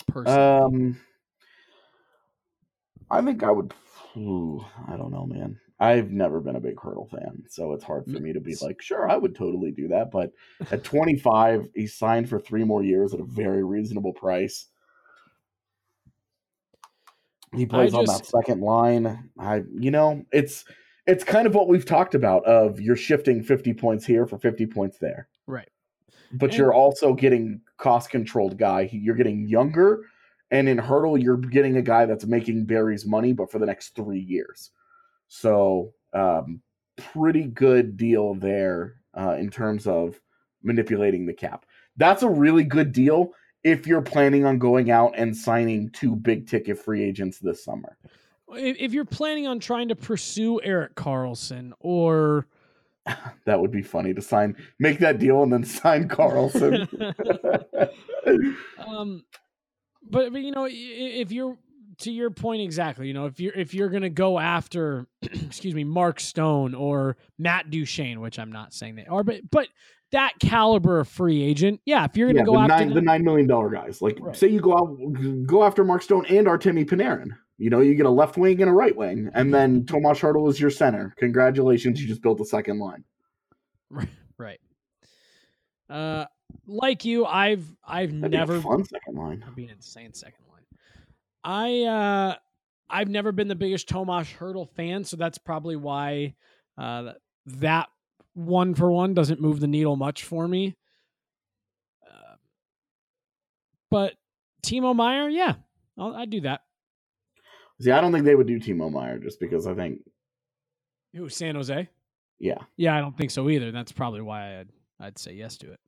[0.07, 1.01] Personally, Um,
[3.11, 3.73] I think I would.
[4.17, 5.59] Ooh, I don't know, man.
[5.81, 8.83] I've never been a big Hertl fan, so it's hard for me to be like,
[8.83, 10.11] sure, I would totally do that.
[10.11, 10.31] But
[10.71, 14.67] at 25, he signed for three more years at a very reasonable price.
[17.57, 19.31] He plays on that second line.
[19.39, 20.67] I, you know, it's
[21.07, 22.45] it's kind of what we've talked about.
[22.45, 25.69] Of you're shifting 50 points here for 50 points there right.
[26.33, 28.91] but And- you're also getting cost controlled guy.
[28.93, 30.03] You're getting younger,
[30.51, 33.97] and in Hertl, you're getting a guy that's making Barrie's money, but for the next
[33.97, 34.71] three years.
[35.31, 36.61] So, um,
[36.97, 40.21] pretty good deal there uh, in terms of
[40.63, 41.65] manipulating the cap.
[41.97, 43.31] That's a really good deal
[43.63, 47.97] if you're planning on going out and signing two big ticket free agents this summer.
[48.53, 52.49] If, you're planning on trying to pursue Erik Karlsson or
[53.47, 56.89] That would be funny to sign, make that deal, and then sign Karlsson.
[58.87, 59.25] um,
[60.11, 61.57] but but you know, if you're
[62.01, 65.85] to your point exactly, you know, if you're if you're gonna go after, excuse me,
[65.85, 69.69] Mark Stone or Matt Duchene, which I'm not saying they are, but but
[70.13, 73.01] that caliber of free agent, yeah, if you're gonna yeah, go the after nine, the
[73.01, 74.03] nine million dollar guys.
[74.03, 74.35] Like, Right.
[74.37, 77.29] say you go out, go after Mark Stone and Artemi Panarin.
[77.59, 80.49] You know, you get a left wing and a right wing, and then Tomas Hertl
[80.49, 81.15] is your center.
[81.19, 83.05] Congratulations, you just built a second line.
[83.91, 84.09] right.
[84.39, 84.61] Right.
[85.89, 86.25] Uh,
[86.67, 89.41] like you, I've I've That'd be a never fun second line.
[89.41, 90.50] That'd be an insane second line.
[91.45, 92.35] I uh
[92.89, 96.35] I've never been the biggest Tomas Hertl fan, so that's probably why
[96.79, 97.13] uh
[97.47, 97.89] that-
[98.35, 100.77] one for one doesn't move the needle much for me.
[102.07, 102.37] Uh,
[103.91, 104.15] but
[104.63, 105.55] Timo Meier, yeah,
[105.99, 106.61] I'll, I'd do that.
[107.81, 110.01] See, I don't think they would do Timo Meier just because I think,
[111.15, 111.89] Who San Jose?
[112.39, 113.73] yeah, Yeah, I don't think so either.
[113.73, 114.69] That's probably why I'd
[115.01, 115.81] I'd say yes to it.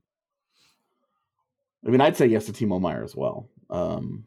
[1.86, 3.48] I mean, I'd say yes to Timo Meier as well.
[3.70, 4.24] Um,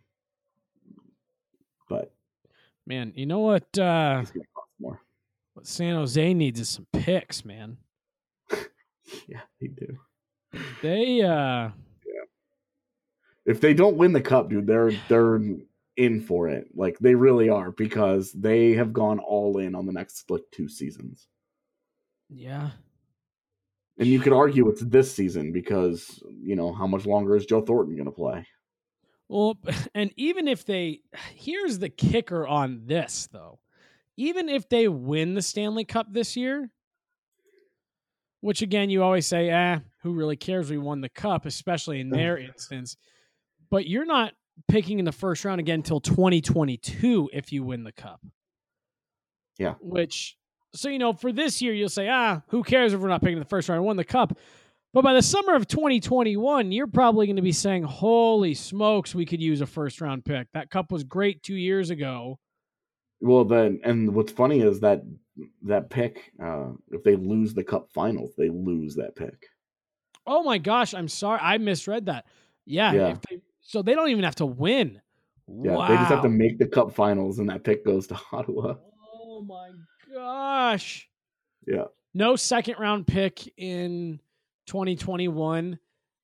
[2.87, 3.77] Man, you know what?
[3.77, 5.01] Uh, he's gonna cost more.
[5.53, 7.77] what San Jose needs is some picks, man.
[9.27, 9.99] Yeah, he do.
[10.81, 11.69] They uh
[13.45, 15.39] If they don't win the cup, dude, they're they're
[15.97, 16.67] in for it.
[16.75, 20.67] Like they really are because they have gone all in on the next like two
[20.67, 21.27] seasons.
[22.29, 22.71] yeah.
[23.97, 27.61] And you could argue it's this season because you know how much longer is Joe
[27.61, 28.45] Thornton going to play?
[29.27, 29.57] Well,
[29.95, 31.01] and even if they,
[31.33, 33.59] here's the kicker on this, though.
[34.17, 36.69] Even if they win the Stanley Cup this year,
[38.39, 40.69] which again, you always say, ah, who really cares?
[40.69, 42.95] We won the cup, especially in their instance.
[43.71, 44.33] But you're not
[44.67, 48.21] picking in the first round again until 2022 if you win the cup.
[49.57, 49.73] Yeah.
[49.81, 50.37] Which,
[50.75, 53.37] so, you know, for this year, you'll say, ah, who cares if we're not picking
[53.37, 53.81] in the first round?
[53.81, 54.37] We won the cup.
[54.95, 59.25] But by the summer of 2021, you're probably going to be saying, holy smokes, we
[59.25, 60.47] could use a first round pick.
[60.53, 62.39] That cup was great two years ago.
[63.19, 65.01] Well, then, and what's funny is that
[65.63, 69.47] that pick, uh, if they lose the cup finals, they lose that pick.
[70.25, 71.41] Oh my gosh, I'm sorry.
[71.43, 72.25] I misread that.
[72.65, 72.93] Yeah.
[72.93, 73.07] Yeah.
[73.09, 75.01] If they, so they don't even have to win.
[75.49, 75.89] Yeah, wow.
[75.89, 78.75] they just have to make the cup finals, and that pick goes to Ottawa.
[79.13, 79.71] Oh my
[80.13, 81.09] gosh.
[81.67, 81.83] Yeah,
[82.13, 84.21] No second round pick in
[84.65, 85.79] 2021.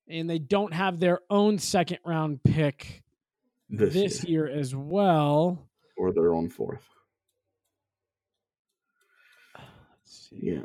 [0.08, 3.02] And they don't have their own second round pick
[3.70, 5.68] this, this, year, year as well.
[5.96, 6.86] or their own fourth.
[9.56, 10.38] Let's see.
[10.42, 10.64] Yeah,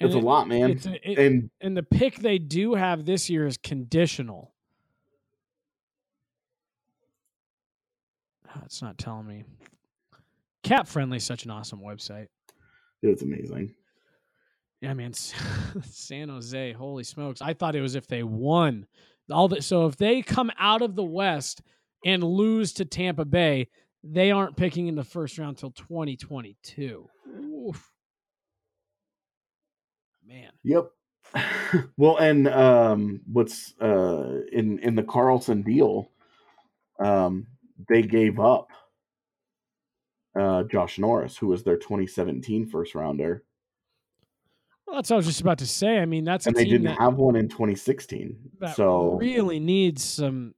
[0.00, 0.70] And it's a lot, man.
[0.70, 4.52] it's a- it- and And the pick they do have this year is conditional.
[8.48, 9.44] Ah, It's not telling me.
[10.62, 12.28] Cap Friendly is such an awesome website.
[13.02, 13.74] it's amazing.
[14.80, 15.12] Yeah, man,
[15.82, 16.72] San Jose.
[16.72, 17.42] Holy smokes!
[17.42, 18.86] I thought it was if they won
[19.30, 19.62] all the.
[19.62, 21.62] So if they come out of the West
[22.04, 23.68] and lose to Tampa Bay,
[24.04, 27.08] they aren't picking in the first round till 2022.
[27.40, 27.90] Oof.
[30.26, 30.50] Man.
[30.62, 30.90] Yep.
[31.96, 36.10] well, and um, what's uh, in in the Karlsson deal,
[37.00, 37.46] um,
[37.88, 38.68] they gave up
[40.38, 43.44] uh, Josh Norris, who was their 2017 first rounder,
[44.88, 45.98] Well, that's what I was just about to say.
[45.98, 48.34] I mean, that's a and they didn't that, have one in 2016.
[48.60, 50.54] that So really needs some.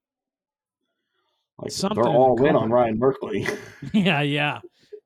[1.58, 2.70] like something they're all in on.
[2.70, 3.46] Ryan Berkeley.
[3.92, 4.60] Yeah, yeah.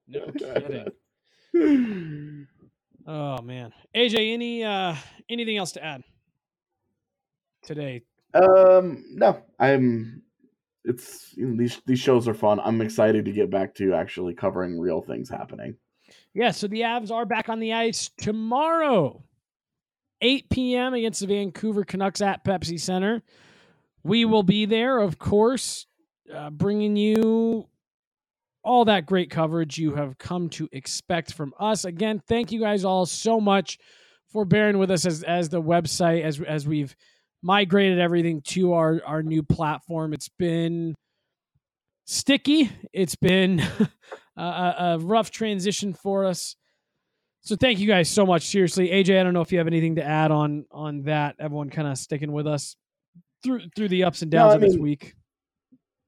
[0.06, 0.26] No
[1.52, 2.46] kidding.
[3.06, 4.94] Oh man, AJ, any uh
[5.30, 6.02] anything else to add
[7.62, 8.02] today?
[8.34, 10.22] Um, no, I'm.
[10.84, 12.60] It's you know, these these shows are fun.
[12.60, 15.76] I'm excited to get back to actually covering real things happening.
[16.34, 19.22] Yeah, so the Avs are back on the ice tomorrow,
[20.20, 20.92] 8 p.m.
[20.92, 23.22] against the Vancouver Canucks at Pepsi Center.
[24.02, 25.86] We will be there, of course,
[26.34, 27.68] uh, bringing you
[28.64, 31.84] all that great coverage you have come to expect from us.
[31.84, 33.78] Again, thank you guys all so much
[34.28, 36.96] for bearing with us as as the website as as we've
[37.42, 40.12] migrated everything to our our new platform.
[40.12, 40.94] It's been
[42.06, 42.70] sticky.
[42.92, 43.62] It's been
[44.36, 46.56] a, a a rough transition for us.
[47.42, 48.46] So thank you guys so much.
[48.46, 51.36] Seriously, AJ, I don't know if you have anything to add on on that.
[51.38, 52.76] Everyone kind of sticking with us
[53.42, 55.14] through through the ups and downs I of this week.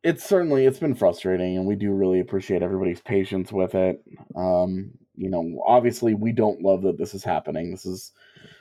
[0.02, 4.02] It's certainly it's been frustrating, and we do really appreciate everybody's patience with it.
[4.34, 7.70] Um, you know, obviously, we don't love that this is happening.
[7.70, 8.12] This is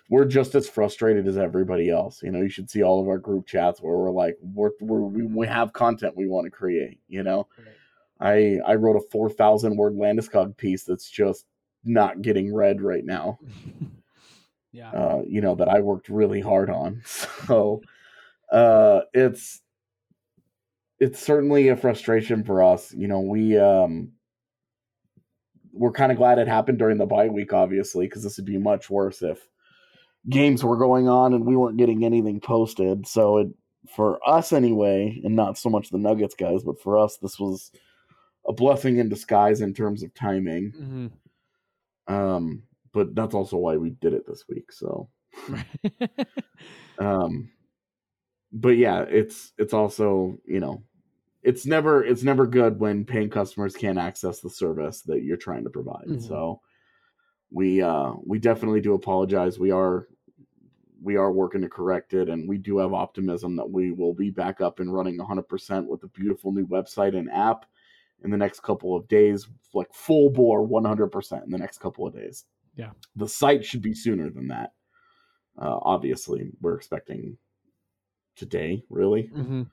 [0.09, 2.22] we're just as frustrated as everybody else.
[2.22, 5.01] You know, you should see all of our group chats where we're like, we're, we're
[5.01, 6.99] we we have content we want to create.
[7.07, 7.47] You know,
[8.20, 11.45] I I wrote a four thousand word Landeskog piece that's just
[11.84, 13.39] not getting read right now.
[14.72, 14.91] Yeah.
[14.91, 17.01] Uh, you know that I worked really hard on.
[17.47, 17.82] So
[18.51, 19.61] uh, it's
[20.99, 22.93] it's certainly a frustration for us.
[22.93, 24.11] You know, we um
[25.72, 28.57] we're kind of glad it happened during the bye week, obviously, because this would be
[28.57, 29.47] much worse if
[30.30, 33.07] games were going on and we weren't getting anything posted.
[33.07, 33.47] So it
[33.95, 37.72] for us anyway, and not so much the Nuggets guys, but for us, this was
[38.47, 40.71] a blessing in disguise in terms of timing.
[40.71, 42.13] Mhm.
[42.13, 44.71] Um, but that's also why we did it this week.
[44.71, 45.09] So,
[46.99, 47.49] um,
[48.51, 50.83] but yeah, it's it's also you know,
[51.43, 55.63] it's never it's never good when paying customers can't access the service that you're trying
[55.63, 56.07] to provide.
[56.07, 56.27] Mhm.
[56.27, 56.61] So,
[57.51, 59.59] we uh we definitely do apologize.
[59.59, 60.07] We are
[61.01, 64.29] we are working to correct it, and we do have optimism that we will be
[64.29, 67.65] back up and running 100% with a beautiful new website and app
[68.24, 72.13] in the next couple of days, like full bore 100% in the next couple of
[72.13, 72.45] days.
[72.76, 72.91] Yeah.
[73.16, 74.72] The site should be sooner than that.
[75.57, 77.38] Uh, obviously, we're expecting
[78.36, 79.28] today, really.
[79.28, 79.63] hmm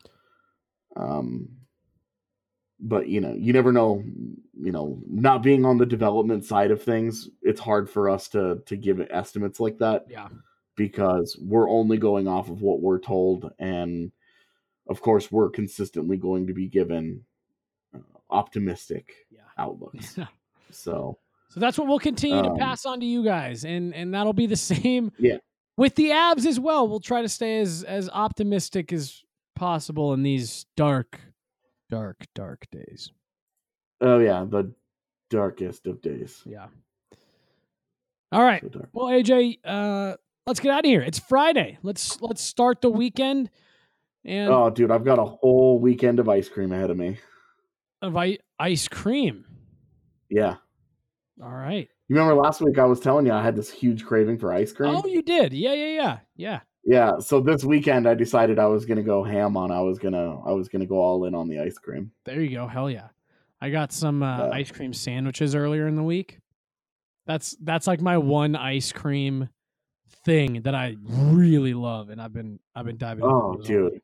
[0.97, 1.49] Um,
[2.85, 4.03] but you know, you never know.
[4.55, 8.61] You know, not being on the development side of things, it's hard for us to
[8.67, 10.29] to give estimates like that Yeah.
[10.77, 14.13] because we're only going off of what we're told, and
[14.89, 17.25] of course, we're consistently going to be given
[18.33, 19.15] optimistic
[19.59, 20.19] outlooks.
[20.75, 21.19] So
[21.51, 24.33] So that's what we'll continue to Um, pass on to you guys, and and that'll
[24.33, 25.37] be the same yeah,
[25.77, 26.89] with the Avs as well.
[26.89, 29.23] We'll try to stay as as optimistic as
[29.55, 31.21] possible in these dark,
[31.91, 33.13] dark, dark days.
[34.01, 34.73] oh yeah, the
[35.29, 36.41] darkest of days.
[36.47, 36.69] Yeah.
[38.33, 38.65] All right.
[38.95, 40.17] Well, AJ, uh,
[40.47, 41.03] let's get out of here.
[41.03, 41.77] It's Friday.
[41.83, 43.51] Let's let's start the weekend.
[44.25, 47.19] And Oh, dude, I've got a whole weekend of ice cream ahead of me.
[48.03, 48.17] Of
[48.59, 49.45] ice cream.
[50.29, 50.57] Yeah.
[51.43, 51.89] All right.
[52.09, 54.73] You remember last week I was telling you I had this huge craving for ice
[54.73, 54.95] cream?
[54.95, 55.53] Oh, you did.
[55.53, 56.61] Yeah, yeah, yeah, yeah.
[56.85, 59.71] Yeah, so this weekend I decided I was gonna go ham on.
[59.71, 62.11] I was gonna I was gonna go all in on the ice cream.
[62.25, 62.67] There you go.
[62.67, 63.09] Hell yeah.
[63.61, 64.51] I got some uh, Yeah.
[64.53, 66.41] ice cream sandwiches earlier in the week.
[67.25, 69.49] That's that's like my one ice cream
[70.25, 73.25] thing that I really love, and I've been I've been diving.
[73.25, 74.01] Oh, dude,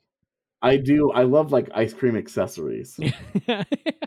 [0.62, 1.11] I do.
[1.12, 2.98] I love like ice cream accessories.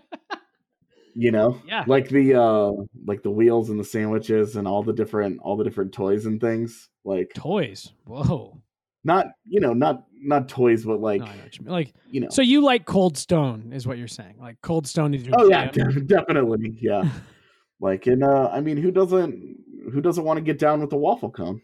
[1.16, 1.84] you know, Yeah.
[1.88, 2.72] like the uh
[3.06, 6.40] like the wheels and the sandwiches and all the different all the different toys and
[6.40, 6.90] things.
[7.04, 7.92] Like toys.
[8.06, 8.58] Whoa.
[9.04, 11.66] not you know not not toys, but like No, I know what you.
[11.66, 12.30] Like you know.
[12.30, 14.36] So you like Cold Stone, is what you're saying?
[14.40, 16.06] Like Cold Stone is your Oh yeah, jam?
[16.06, 16.78] definitely.
[16.82, 17.10] Yeah.
[17.80, 19.58] like and uh I mean who doesn't
[19.92, 21.62] who doesn't want to get down with the waffle cone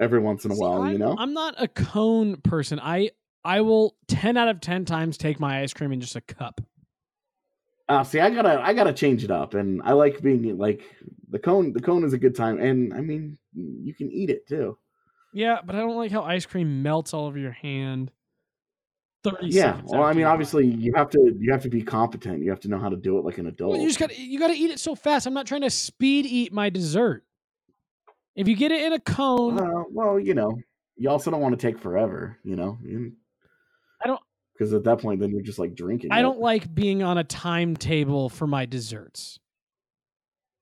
[0.00, 1.14] every once in a See, while, I'm, you know?
[1.18, 2.80] I'm not a cone person.
[2.80, 3.10] I
[3.44, 6.60] I will ten out of ten times take my ice cream in just a cup.
[7.88, 10.82] Uh, see, I gotta, I gotta change it up, and I like being like
[11.28, 11.72] the cone.
[11.72, 14.78] The cone is a good time, and I mean, you can eat it too.
[15.34, 18.10] Yeah, but I don't like how ice cream melts all over your hand.
[19.24, 19.80] 30 Yeah.
[19.84, 22.42] Well, I mean, obviously, you have to you have to be competent.
[22.42, 23.72] You have to know how to do it like an adult.
[23.72, 25.26] Well, you just got you got to eat it so fast.
[25.26, 27.24] I'm not trying to speed eat my dessert.
[28.36, 30.58] If you get it in a cone, Uh, well, you know,
[30.96, 32.38] you also don't want to take forever.
[32.44, 33.16] You know, don't
[34.54, 36.12] because at that point, then you're just like drinking.
[36.12, 36.22] I it.
[36.22, 39.38] don't like being on a timetable for my desserts.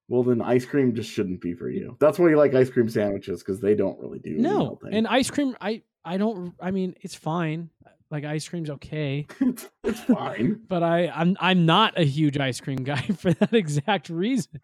[0.08, 1.96] Well, then ice cream just shouldn't be for you.
[2.00, 4.36] That's why you like ice cream sandwiches because they don't really do.
[4.36, 6.54] No, and ice cream, I I don't.
[6.60, 7.70] I mean, it's fine.
[8.10, 9.26] Like ice cream's okay,
[9.84, 10.60] it's fine.
[10.68, 14.60] but I I'm I'm not a huge ice cream guy for that exact reason.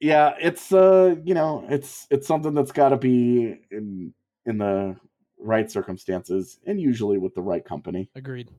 [0.00, 4.14] yeah, it's uh, you know, it's it's something that's got to be in
[4.46, 4.96] in the
[5.38, 8.10] right circumstances and usually with the right company.
[8.14, 8.50] Agreed.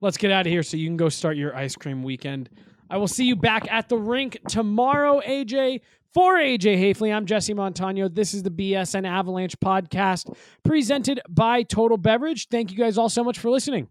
[0.00, 2.48] Let's get out of here so you can go start your ice cream weekend.
[2.88, 5.80] I will see you back at the rink tomorrow, AJ.
[6.12, 8.08] For AJ Haefele, I'm Jesse Montano.
[8.08, 10.34] This is the BSN Avalanche podcast
[10.64, 12.48] presented by Total Beverage.
[12.48, 13.86] Thank you guys all so much for listening.